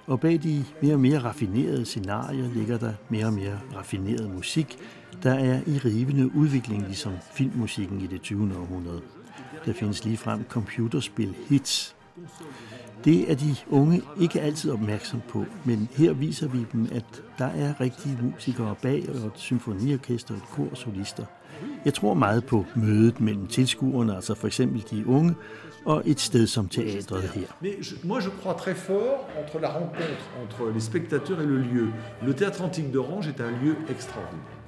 Og 0.07 0.19
bag 0.19 0.43
de 0.43 0.65
mere 0.81 0.93
og 0.93 0.99
mere 0.99 1.19
raffinerede 1.19 1.85
scenarier 1.85 2.53
ligger 2.53 2.77
der 2.77 2.93
mere 3.09 3.25
og 3.25 3.33
mere 3.33 3.59
raffineret 3.75 4.31
musik, 4.35 4.77
der 5.23 5.33
er 5.33 5.61
i 5.67 5.77
rivende 5.77 6.35
udvikling, 6.35 6.85
ligesom 6.85 7.13
filmmusikken 7.33 8.01
i 8.01 8.07
det 8.07 8.21
20. 8.21 8.57
århundrede. 8.57 9.01
Der 9.65 9.73
findes 9.73 10.05
ligefrem 10.05 10.43
computerspil 10.49 11.35
hits. 11.49 11.95
Det 13.05 13.31
er 13.31 13.35
de 13.35 13.55
unge 13.69 14.01
ikke 14.19 14.41
altid 14.41 14.71
opmærksom 14.71 15.21
på, 15.29 15.45
men 15.65 15.89
her 15.91 16.13
viser 16.13 16.47
vi 16.47 16.65
dem, 16.71 16.87
at 16.91 17.23
der 17.37 17.45
er 17.45 17.81
rigtige 17.81 18.19
musikere 18.21 18.75
bag 18.81 19.09
og 19.09 19.15
et 19.15 19.31
symfoniorkester 19.35 20.33
og 20.33 20.37
et 20.37 20.45
kor 20.51 20.75
solister– 20.75 21.25
Jeg 21.85 21.93
tror 21.93 22.13
meget 22.13 22.45
på 22.45 22.65
mødet 22.75 23.21
mellem 23.21 23.47
tilskuerne, 23.47 24.15
altså 24.15 24.35
for 24.35 24.47
eksempel 24.47 24.85
de 24.91 25.07
unge, 25.07 25.35
og 25.85 26.03
et 26.05 26.19
sted 26.19 26.47
som 26.47 26.67
teatret 26.69 27.23
her. 27.23 27.47
Moi 28.03 28.19
je 28.19 28.29
crois 28.41 28.55
très 28.55 28.73
fort 28.73 29.19
entre 29.41 29.59
la 29.59 29.69
rencontre 29.77 30.25
entre 30.43 30.73
les 30.73 30.83
spectateurs 30.83 31.39
et 31.39 31.47
le 31.47 31.57
lieu. 31.57 31.87
Le 32.27 32.33
théâtre 32.33 32.61
antique 32.63 32.91
d'Orange 32.91 33.27
est 33.27 33.39
un 33.41 33.51
lieu 33.63 33.75
extraordinaire. 33.89 34.64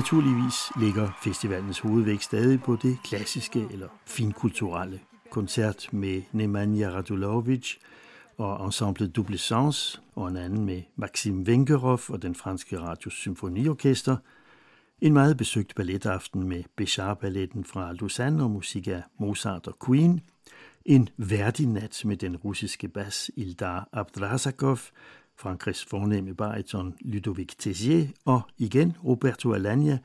Naturligvis 0.00 0.72
ligger 0.80 1.10
festivalens 1.22 1.78
hovedvægt 1.78 2.24
stadig 2.24 2.62
på 2.62 2.76
det 2.82 2.98
klassiske 3.04 3.66
eller 3.70 3.88
finkulturelle. 4.06 5.00
Koncert 5.30 5.88
med 5.92 6.22
Nemanja 6.32 6.90
Radulovic 6.90 7.76
og 8.38 8.66
Ensemble 8.66 9.08
Double 9.08 9.38
Sens, 9.38 10.02
og 10.14 10.28
en 10.28 10.36
anden 10.36 10.64
med 10.64 10.82
Maxim 10.96 11.46
Vengerov 11.46 12.00
og 12.08 12.22
den 12.22 12.34
franske 12.34 12.80
radios 12.80 13.14
symfoniorkester. 13.14 14.16
En 15.00 15.12
meget 15.12 15.36
besøgt 15.36 15.74
balletaften 15.74 16.48
med 16.48 16.64
Béchar-balletten 16.80 17.64
fra 17.64 17.92
Lausanne 17.92 18.42
og 18.42 18.50
musik 18.50 18.86
af 18.86 19.02
Mozart 19.18 19.66
og 19.66 19.76
Queen. 19.86 20.20
En 20.84 21.08
værdig 21.16 21.66
nat 21.66 22.02
med 22.04 22.16
den 22.16 22.36
russiske 22.36 22.88
bas 22.88 23.30
Ildar 23.36 23.88
Abdrazakov, 23.92 24.78
Frankrigs 25.40 25.84
fornemme 25.84 26.34
bariton 26.34 26.94
Ludovic 27.00 27.54
Tessier 27.58 28.06
og 28.24 28.40
igen 28.58 28.96
Roberto 29.04 29.52
Alagna. 29.52 29.98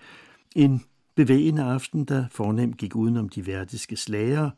En 0.56 0.84
bevægende 1.16 1.64
aften, 1.64 2.06
der 2.06 2.26
fornemt 2.32 2.78
gik 2.78 2.96
udenom 2.96 3.30
de 3.30 3.48
værdiske 3.48 3.96
slager, 3.96 4.50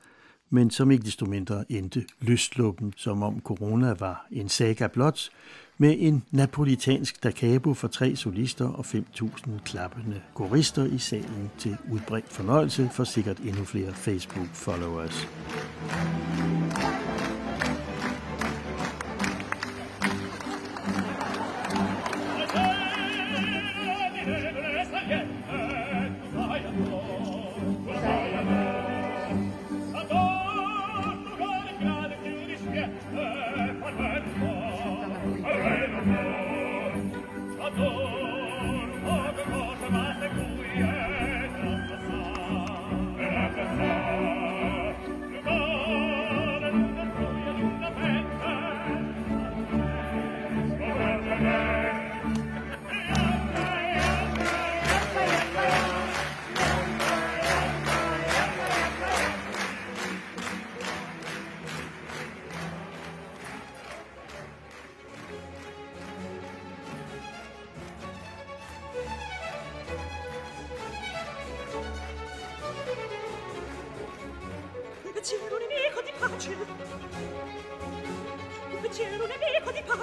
men 0.50 0.72
som 0.72 0.92
ikke 0.92 1.04
desto 1.04 1.26
mindre 1.26 1.72
endte 1.72 2.06
lystluppen, 2.22 2.94
som 2.98 3.24
om 3.24 3.40
corona 3.40 3.94
var 4.00 4.28
en 4.32 4.50
saga 4.50 4.88
blot, 4.88 5.30
med 5.78 5.96
en 6.00 6.24
napolitansk 6.32 7.24
da 7.24 7.58
for 7.74 7.88
tre 7.88 8.16
solister 8.16 8.70
og 8.70 8.86
5.000 8.86 9.50
klappende 9.66 10.22
korister 10.34 10.86
i 10.86 10.98
salen 10.98 11.52
til 11.58 11.78
udbredt 11.92 12.30
fornøjelse 12.30 12.90
for 12.94 13.04
sikkert 13.04 13.40
endnu 13.40 13.64
flere 13.64 13.94
Facebook-followers. 13.94 15.28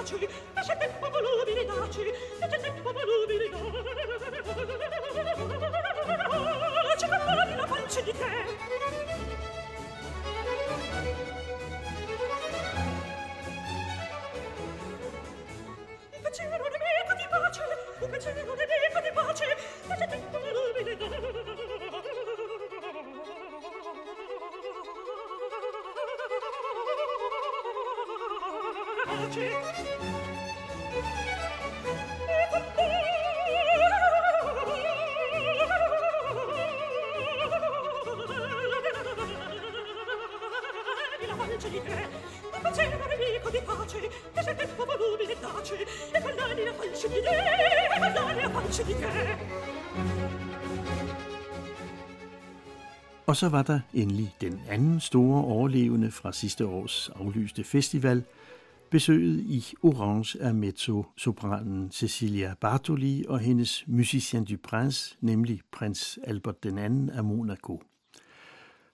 чули. 0.05 0.29
Наше 0.55 0.75
Og 53.35 53.39
så 53.39 53.49
var 53.49 53.63
der 53.63 53.79
endelig 53.93 54.35
den 54.41 54.61
anden 54.69 54.99
store 54.99 55.43
overlevende 55.43 56.11
fra 56.11 56.31
sidste 56.31 56.67
års 56.67 57.09
aflyste 57.09 57.63
festival, 57.63 58.23
besøget 58.91 59.39
i 59.39 59.65
Orange 59.83 60.41
af 60.41 60.53
mezzo-sopranen 60.53 61.91
Cecilia 61.91 62.53
Bartoli 62.61 63.25
og 63.27 63.39
hendes 63.39 63.83
Musicien 63.87 64.45
du 64.45 64.57
Prince, 64.63 65.17
nemlig 65.21 65.61
prins 65.71 66.19
Albert 66.23 66.65
II 66.65 66.71
af 67.13 67.23
Monaco. 67.23 67.81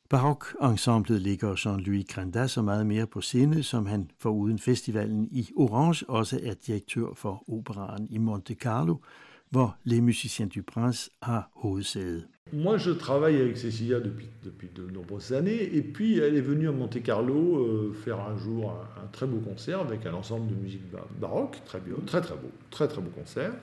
Barok-ensemblet 0.10 1.22
ligger 1.22 1.56
Jean-Louis 1.56 2.14
Grandas 2.14 2.52
så 2.52 2.62
meget 2.62 2.86
mere 2.86 3.08
på 3.08 3.22
sinde, 3.22 3.64
som 3.64 3.86
han 3.86 4.12
for 4.20 4.30
uden 4.30 4.60
festivalen 4.60 5.28
i 5.32 5.50
Orange 5.56 6.10
også 6.10 6.40
er 6.44 6.54
direktør 6.54 7.14
for 7.16 7.44
operaen 7.48 8.08
i 8.10 8.18
Monte 8.18 8.54
Carlo, 8.54 8.96
hvor 9.50 9.78
Les 9.84 10.02
Musiciens 10.02 10.54
du 10.54 10.62
Prince 10.68 11.10
har 11.22 11.52
hovedsæde. 11.56 12.31
Moi, 12.54 12.78
je 12.78 12.92
travaille 12.92 13.38
avec 13.38 13.58
Cécilia 13.58 14.00
depuis, 14.02 14.28
depuis 14.44 14.70
de 14.76 14.86
nombreuses 14.92 15.32
années, 15.32 15.74
et 15.74 15.82
puis 15.82 16.20
elle 16.20 16.36
est 16.36 16.42
venue 16.42 16.68
à 16.68 16.74
Monte 16.74 17.02
Carlo 17.02 17.58
euh, 17.58 17.94
faire 17.94 18.20
un 18.20 18.38
jour 18.38 18.74
un, 19.02 19.08
très 19.08 19.26
beau 19.26 19.40
concert 19.40 19.80
avec 19.80 20.06
un 20.06 20.14
ensemble 20.14 20.48
de 20.50 20.56
musique 20.56 20.84
baroque, 21.20 21.62
très 21.66 21.80
bien, 21.80 21.96
très 22.06 22.20
très 22.20 22.36
beau, 22.36 22.52
très 22.70 22.88
très 22.88 23.02
beau 23.02 23.10
concert. 23.10 23.54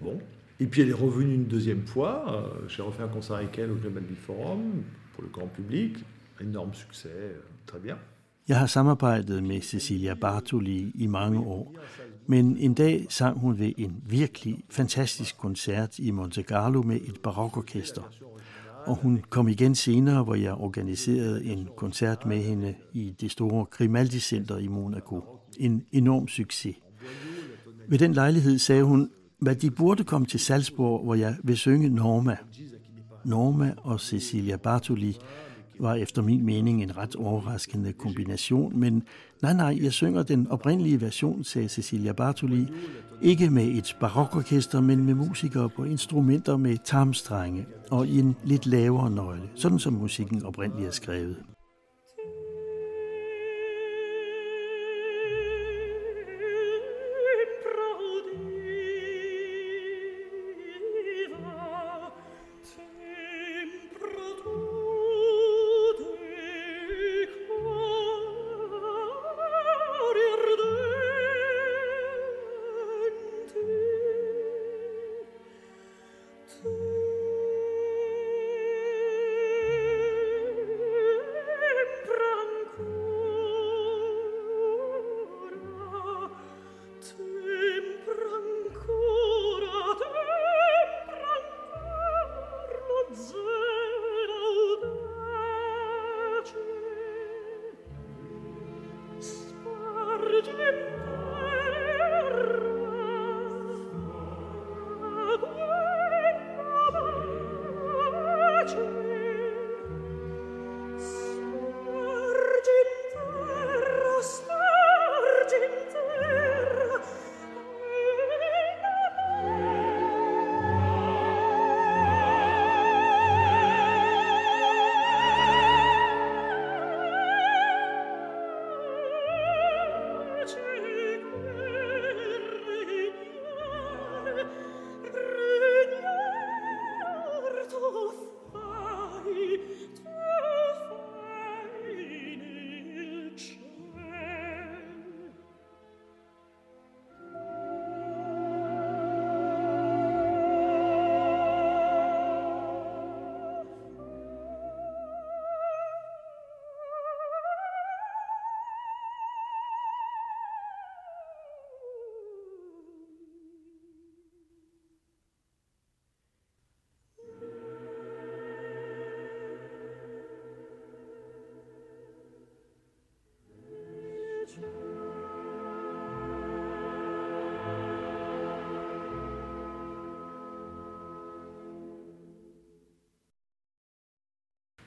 Bon. 0.00 0.18
Et 0.58 0.66
puis 0.66 0.82
elle 0.82 0.88
est 0.88 0.92
revenue 0.94 1.34
une 1.34 1.46
deuxième 1.46 1.86
fois. 1.86 2.24
Euh, 2.28 2.68
J'ai 2.68 2.82
refait 2.82 3.02
un 3.02 3.08
concert 3.08 3.36
avec 3.36 3.58
elle 3.58 3.70
au 3.72 3.76
Grimaldi 3.76 4.14
Forum 4.14 4.84
pour 5.12 5.22
le 5.22 5.28
grand 5.28 5.48
public, 5.48 5.98
énorme 6.40 6.72
succès, 6.72 7.08
euh, 7.12 7.40
très 7.66 7.78
bien. 7.78 7.98
Jeg 8.50 8.58
har 8.58 8.66
samarbejdet 8.66 9.40
med 9.40 9.60
Cecilia 9.60 10.14
Bartoli 10.14 10.92
i 10.94 11.06
mange 11.06 11.38
år, 11.38 11.74
men 12.26 12.56
en 12.60 12.74
dag 12.74 13.06
sang 13.08 13.38
hun 13.38 13.58
ved 13.58 13.72
en 13.78 14.02
virkelig 14.06 14.64
fantastisk 14.70 15.38
koncert 15.38 15.98
i 15.98 16.10
Monte 16.10 16.42
Carlo 16.42 16.82
med 16.82 16.96
et 16.96 17.18
barokorkester. 17.22 18.02
Og 18.86 18.96
hun 18.96 19.24
kom 19.30 19.48
igen 19.48 19.74
senere, 19.74 20.24
hvor 20.24 20.34
jeg 20.34 20.54
organiserede 20.54 21.44
en 21.44 21.68
koncert 21.76 22.26
med 22.26 22.38
hende 22.38 22.74
i 22.92 23.14
det 23.20 23.30
store 23.30 23.64
Grimaldi 23.64 24.18
Center 24.18 24.58
i 24.58 24.66
Monaco. 24.66 25.24
En 25.58 25.84
enorm 25.92 26.28
succes. 26.28 26.76
Ved 27.88 27.98
den 27.98 28.12
lejlighed 28.12 28.58
sagde 28.58 28.82
hun, 28.82 29.10
hvad 29.38 29.54
de 29.54 29.70
burde 29.70 30.04
komme 30.04 30.26
til 30.26 30.40
Salzburg, 30.40 31.04
hvor 31.04 31.14
jeg 31.14 31.36
vil 31.44 31.56
synge 31.56 31.88
Norma. 31.88 32.36
Norma 33.24 33.74
og 33.76 34.00
Cecilia 34.00 34.56
Bartoli 34.56 35.16
var 35.80 35.94
efter 35.94 36.22
min 36.22 36.44
mening 36.44 36.82
en 36.82 36.96
ret 36.96 37.16
overraskende 37.16 37.92
kombination, 37.92 38.78
men 38.78 39.02
nej, 39.42 39.52
nej, 39.52 39.78
jeg 39.82 39.92
synger 39.92 40.22
den 40.22 40.46
oprindelige 40.50 41.00
version, 41.00 41.44
sagde 41.44 41.68
Cecilia 41.68 42.12
Bartoli, 42.12 42.66
ikke 43.22 43.50
med 43.50 43.64
et 43.64 43.96
barokorkester, 44.00 44.80
men 44.80 45.04
med 45.04 45.14
musikere 45.14 45.68
på 45.68 45.84
instrumenter 45.84 46.56
med 46.56 46.76
tarmstrenge 46.84 47.66
og 47.90 48.06
i 48.06 48.18
en 48.18 48.36
lidt 48.44 48.66
lavere 48.66 49.10
nøgle, 49.10 49.42
sådan 49.54 49.78
som 49.78 49.92
musikken 49.92 50.44
oprindeligt 50.44 50.88
er 50.88 50.92
skrevet. 50.92 51.36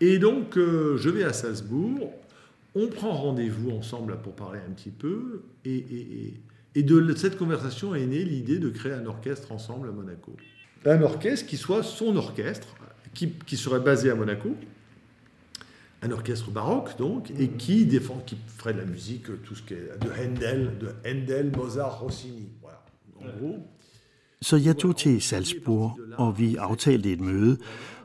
Et 0.06 0.20
donc, 0.20 0.58
euh, 0.58 0.97
je 0.97 1.10
vais 1.10 1.24
à 1.24 1.32
Salzbourg, 1.32 2.12
on 2.76 2.88
prend 2.88 3.14
rendez-vous 3.14 3.72
ensemble 3.72 4.18
pour 4.22 4.34
parler 4.36 4.60
un 4.68 4.72
petit 4.72 4.89
peu, 4.89 5.43
et, 5.64 6.34
de 6.76 7.16
cette 7.16 7.38
conversation 7.38 7.95
est 7.95 8.06
née 8.06 8.26
l'idée 8.26 8.60
de 8.60 8.70
créer 8.70 8.91
un 8.91 9.06
orchestre 9.06 9.54
ensemble 9.54 9.88
à 9.88 9.91
Monaco. 9.93 10.36
Un 10.86 11.01
orchestre 11.04 11.47
qui 11.47 11.56
soit 11.56 11.84
son 11.84 12.18
orchestre, 12.18 12.76
qui, 13.14 13.56
serait 13.56 13.80
basé 13.80 14.10
à 14.10 14.16
Monaco, 14.16 14.58
un 16.01 16.12
orchestre 16.12 16.51
baroque 16.51 16.97
donc, 16.97 17.32
et 17.39 17.47
qui 17.51 17.86
défend, 17.86 18.22
qui 18.26 18.36
ferait 18.58 18.74
de 18.74 18.80
la 18.80 18.86
musique, 18.86 19.28
tout 19.45 19.56
ce 19.56 19.62
qui 19.62 19.74
est 19.76 19.89
de 20.01 20.10
Handel, 20.10 20.72
de 20.82 20.89
Handel, 21.10 21.49
Mozart, 21.56 22.01
Rossini. 22.01 22.49
Voilà, 22.62 22.84
en 23.22 23.38
gros. 23.38 23.60
Så 24.43 24.58
jeg 24.58 24.78
tog 24.78 24.95
til 24.95 25.22
Salzburg, 25.22 25.99
og 26.18 26.39
vi 26.39 26.56
aftalte 26.56 27.12
et 27.12 27.22
møde, 27.22 27.58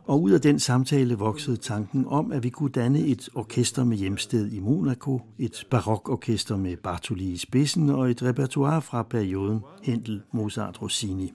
Og 0.08 0.22
ud 0.22 0.30
af 0.30 0.40
den 0.40 0.58
samtale 0.58 1.14
voksede 1.14 1.56
tanken 1.56 2.04
om, 2.06 2.32
at 2.32 2.42
vi 2.42 2.48
kunne 2.48 2.70
danne 2.70 2.98
et 3.00 3.28
orkester 3.34 3.84
med 3.84 3.96
hjemsted 3.96 4.52
i 4.52 4.60
Monaco, 4.60 5.20
et 5.38 5.66
barokorkester 5.70 6.56
med 6.56 6.76
Bartoli 6.76 7.32
i 7.32 7.36
spidsen 7.36 7.90
og 7.90 8.10
et 8.10 8.22
repertoire 8.22 8.82
fra 8.82 9.02
perioden 9.02 9.60
Händel, 9.82 10.22
Mozart, 10.32 10.82
Rossini. 10.82 11.32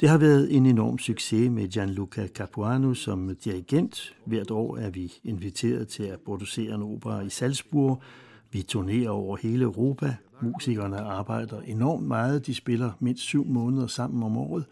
Det 0.00 0.08
har 0.08 0.18
været 0.18 0.56
en 0.56 0.66
enorm 0.66 0.98
succes 0.98 1.50
med 1.50 1.68
Gianluca 1.68 2.26
Capuano 2.26 2.94
som 2.94 3.36
dirigent. 3.44 4.14
Hvert 4.24 4.50
år 4.50 4.76
er 4.76 4.90
vi 4.90 5.12
inviteret 5.24 5.88
til 5.88 6.02
at 6.02 6.20
producere 6.20 6.74
en 6.74 6.82
opera 6.82 7.20
i 7.20 7.30
Salzburg. 7.30 8.02
Vi 8.52 8.62
turnerer 8.62 9.10
over 9.10 9.36
hele 9.36 9.64
Europa. 9.64 10.16
Musikerne 10.42 11.00
arbejder 11.00 11.60
enormt 11.60 12.06
meget. 12.06 12.46
De 12.46 12.54
spiller 12.54 12.90
mindst 13.00 13.22
syv 13.22 13.46
måneder 13.46 13.86
sammen 13.86 14.22
om 14.22 14.36
året. 14.36 14.64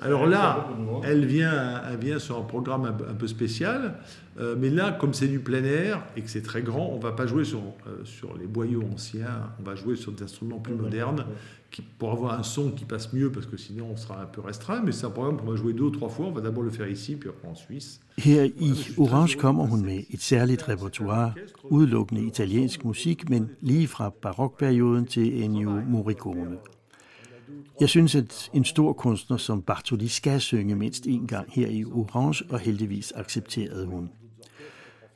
Alors 0.00 0.26
là, 0.26 0.68
elle 1.02 1.26
vient, 1.26 2.18
sur 2.18 2.38
un 2.38 2.42
programme 2.42 2.84
un, 2.84 3.14
peu 3.14 3.26
spécial, 3.26 3.96
euh, 4.38 4.54
mais 4.56 4.70
là, 4.70 4.92
comme 4.92 5.12
c'est 5.12 5.26
du 5.26 5.40
plein 5.40 5.64
air 5.64 6.06
et 6.16 6.22
que 6.22 6.30
c'est 6.30 6.42
très 6.42 6.62
grand, 6.62 6.90
on 6.92 7.00
va 7.00 7.10
pas 7.10 7.26
jouer 7.26 7.44
sur, 7.44 7.58
euh, 7.58 8.04
sur 8.04 8.36
les 8.38 8.46
boyaux 8.46 8.84
anciens, 8.92 9.50
on 9.58 9.64
va 9.64 9.74
jouer 9.74 9.96
sur 9.96 10.12
des 10.12 10.22
instruments 10.22 10.60
plus 10.60 10.74
modernes, 10.74 11.26
qui, 11.70 11.82
pour 11.98 12.10
avoir 12.12 12.38
un 12.38 12.42
son 12.42 12.70
qui 12.70 12.84
passe 12.84 13.12
mieux, 13.12 13.30
parce 13.32 13.46
que 13.46 13.56
sinon 13.56 13.86
on 13.92 13.96
sera 13.96 14.22
un 14.22 14.26
peu 14.26 14.40
restreint, 14.40 14.82
mais 14.82 14.92
c'est 14.92 15.06
un 15.06 15.10
programme 15.10 15.36
qu'on 15.36 15.50
va 15.50 15.56
jouer 15.56 15.72
deux 15.72 15.84
ou 15.84 15.90
trois 15.90 16.08
fois, 16.08 16.26
on 16.26 16.32
va 16.32 16.40
d'abord 16.40 16.64
le 16.64 16.70
faire 16.70 16.88
ici, 16.88 17.16
puis 17.16 17.28
après 17.28 17.48
en 17.48 17.54
Suisse. 17.54 18.00
Her 18.18 18.44
i 18.44 18.72
Orange 18.98 19.36
kommer 19.36 19.66
hun 19.66 19.84
med 19.84 20.04
et 20.10 20.20
særligt 20.20 20.68
repertoire, 20.68 21.34
udelukkende 21.70 22.22
italiensk 22.22 22.84
musik, 22.84 23.30
men 23.30 23.50
lige 23.60 23.88
fra 23.88 24.10
barokperioden 24.22 25.06
til 25.06 25.42
Ennio 25.42 25.80
Morricone. 25.88 26.56
Jeg 27.80 27.88
synes, 27.88 28.14
at 28.14 28.50
en 28.54 28.64
stor 28.64 28.92
kunstner 28.92 29.36
som 29.36 29.62
Bartoli 29.62 30.08
skal 30.08 30.40
synge 30.40 30.74
mindst 30.74 31.06
en 31.06 31.26
gang 31.26 31.52
her 31.52 31.68
i 31.68 31.84
Orange, 31.84 32.44
og 32.50 32.58
heldigvis 32.58 33.12
accepterede 33.16 33.86
hun. 33.86 34.08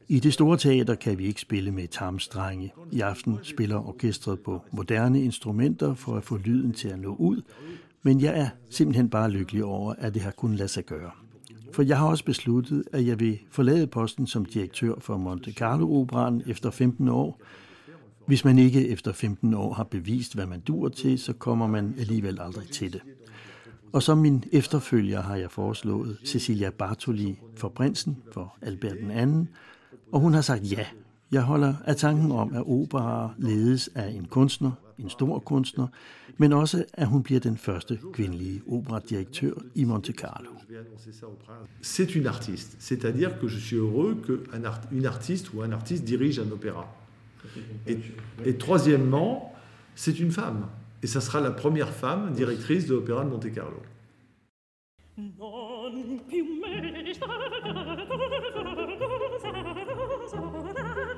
I 0.08 0.20
det 0.20 0.32
store 0.32 0.56
teater 0.56 0.94
kan 0.94 1.18
vi 1.18 1.24
ikke 1.24 1.40
spille 1.40 1.70
med 1.70 1.88
tarmstrenge. 1.88 2.72
I 2.92 3.00
aften 3.00 3.38
spiller 3.42 3.88
orkestret 3.88 4.40
på 4.40 4.62
moderne 4.72 5.22
instrumenter 5.22 5.94
for 5.94 6.16
at 6.16 6.24
få 6.24 6.36
lyden 6.36 6.72
til 6.72 6.88
at 6.88 6.98
nå 6.98 7.14
ud, 7.14 7.42
men 8.02 8.20
jeg 8.20 8.38
er 8.38 8.48
simpelthen 8.70 9.10
bare 9.10 9.30
lykkelig 9.30 9.64
over, 9.64 9.94
at 9.98 10.14
det 10.14 10.22
har 10.22 10.30
kunnet 10.30 10.58
lade 10.58 10.68
sig 10.68 10.84
gøre. 10.84 11.10
For 11.72 11.82
jeg 11.82 11.98
har 11.98 12.06
også 12.06 12.24
besluttet, 12.24 12.84
at 12.92 13.06
jeg 13.06 13.20
vil 13.20 13.38
forlade 13.50 13.86
posten 13.86 14.26
som 14.26 14.44
direktør 14.44 14.94
for 14.98 15.16
Monte 15.16 15.52
Carlo 15.52 16.00
Operan 16.00 16.42
efter 16.46 16.70
15 16.70 17.08
år, 17.08 17.40
hvis 18.26 18.44
man 18.44 18.58
ikke 18.58 18.88
efter 18.88 19.12
15 19.12 19.54
år 19.54 19.74
har 19.74 19.84
bevist, 19.84 20.34
hvad 20.34 20.46
man 20.46 20.60
dur 20.60 20.88
til, 20.88 21.18
så 21.18 21.32
kommer 21.32 21.66
man 21.66 21.94
alligevel 21.98 22.40
aldrig 22.40 22.68
til 22.68 22.92
det. 22.92 23.00
Og 23.92 24.02
som 24.02 24.18
min 24.18 24.44
efterfølger 24.52 25.22
har 25.22 25.36
jeg 25.36 25.50
foreslået 25.50 26.18
Cecilia 26.24 26.70
Bartoli 26.70 27.38
for 27.56 27.68
prinsen, 27.68 28.16
for 28.32 28.56
Albert 28.62 28.96
II, 28.96 29.46
og 30.14 30.20
hun 30.20 30.34
har 30.34 30.40
sagt 30.40 30.72
ja. 30.72 30.86
Jeg 31.32 31.42
holder 31.42 31.74
af 31.84 31.96
tanken 31.96 32.32
om, 32.32 32.54
at 32.54 32.62
opera 32.66 33.34
ledes 33.38 33.90
af 33.94 34.08
en 34.08 34.24
kunstner, 34.24 34.72
en 34.98 35.10
stor 35.10 35.38
kunstner, 35.38 35.86
men 36.36 36.52
også 36.52 36.84
at 36.92 37.06
hun 37.06 37.22
bliver 37.22 37.40
den 37.40 37.56
første 37.56 37.98
kvindelige 38.12 38.62
operadirektør 38.68 39.52
i 39.74 39.84
Monte 39.84 40.12
Carlo. 40.12 40.50
C'est 41.82 42.10
une 42.18 42.26
artiste, 42.26 42.76
c'est-à-dire 42.78 43.30
que 43.40 43.48
je 43.48 43.60
suis 43.66 43.76
heureux 43.76 44.14
qu'une 44.26 45.06
artiste 45.06 45.46
ou 45.54 45.62
un 45.62 45.72
artiste 45.72 46.04
dirige 46.04 46.38
un 46.38 46.52
opéra. 46.52 46.86
Et, 47.86 47.98
et 48.44 48.56
troisièmement, 48.66 49.32
c'est 49.94 50.18
une 50.20 50.32
femme. 50.32 50.60
Et 51.02 51.08
ça 51.08 51.20
sera 51.20 51.40
la 51.40 51.50
première 51.50 51.92
femme 52.02 52.32
directrice 52.32 52.86
de 52.86 52.94
l'Opéra 52.94 53.24
de 53.24 53.30
Monte-Carlo. 53.30 53.80
Non 55.16 55.64
più 56.28 56.44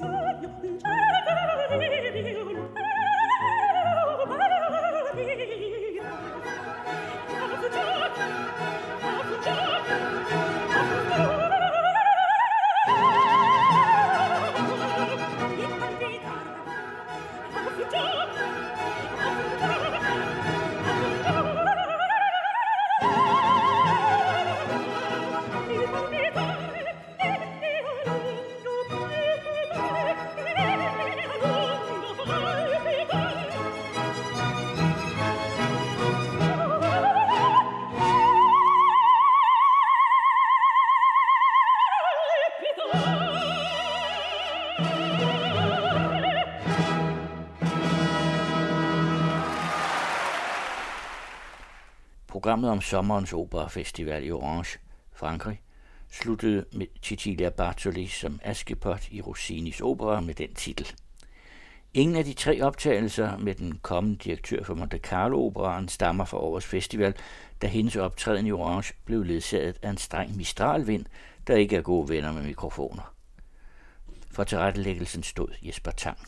sogno, 0.00 0.48
in 0.62 0.78
cielo 0.78 1.78
vivi 2.12 2.49
Programmet 52.60 52.78
om 52.78 52.82
sommerens 52.82 53.32
operafestival 53.32 54.24
i 54.24 54.30
Orange, 54.30 54.78
Frankrig, 55.12 55.60
sluttede 56.10 56.64
med 56.72 56.86
Cecilia 57.02 57.48
Bartoli 57.48 58.06
som 58.06 58.40
Askepot 58.42 59.08
i 59.10 59.20
Rossinis 59.20 59.80
opera 59.80 60.20
med 60.20 60.34
den 60.34 60.54
titel. 60.54 60.92
Ingen 61.94 62.16
af 62.16 62.24
de 62.24 62.32
tre 62.32 62.62
optagelser 62.62 63.36
med 63.38 63.54
den 63.54 63.78
kommende 63.82 64.18
direktør 64.18 64.62
for 64.62 64.74
Monte 64.74 64.98
Carlo 64.98 65.46
Operaen 65.46 65.88
stammer 65.88 66.24
fra 66.24 66.38
årets 66.38 66.66
festival, 66.66 67.14
da 67.62 67.66
hendes 67.66 67.96
optræden 67.96 68.46
i 68.46 68.52
Orange 68.52 68.94
blev 69.04 69.22
ledsaget 69.22 69.78
af 69.82 69.90
en 69.90 69.96
streng 69.96 70.36
mistralvind, 70.36 71.06
der 71.46 71.56
ikke 71.56 71.76
er 71.76 71.82
gode 71.82 72.08
venner 72.08 72.32
med 72.32 72.42
mikrofoner. 72.42 73.14
For 74.30 74.44
tilrettelæggelsen 74.44 75.22
stod 75.22 75.48
Jesper 75.62 75.90
Tang. 75.90 76.18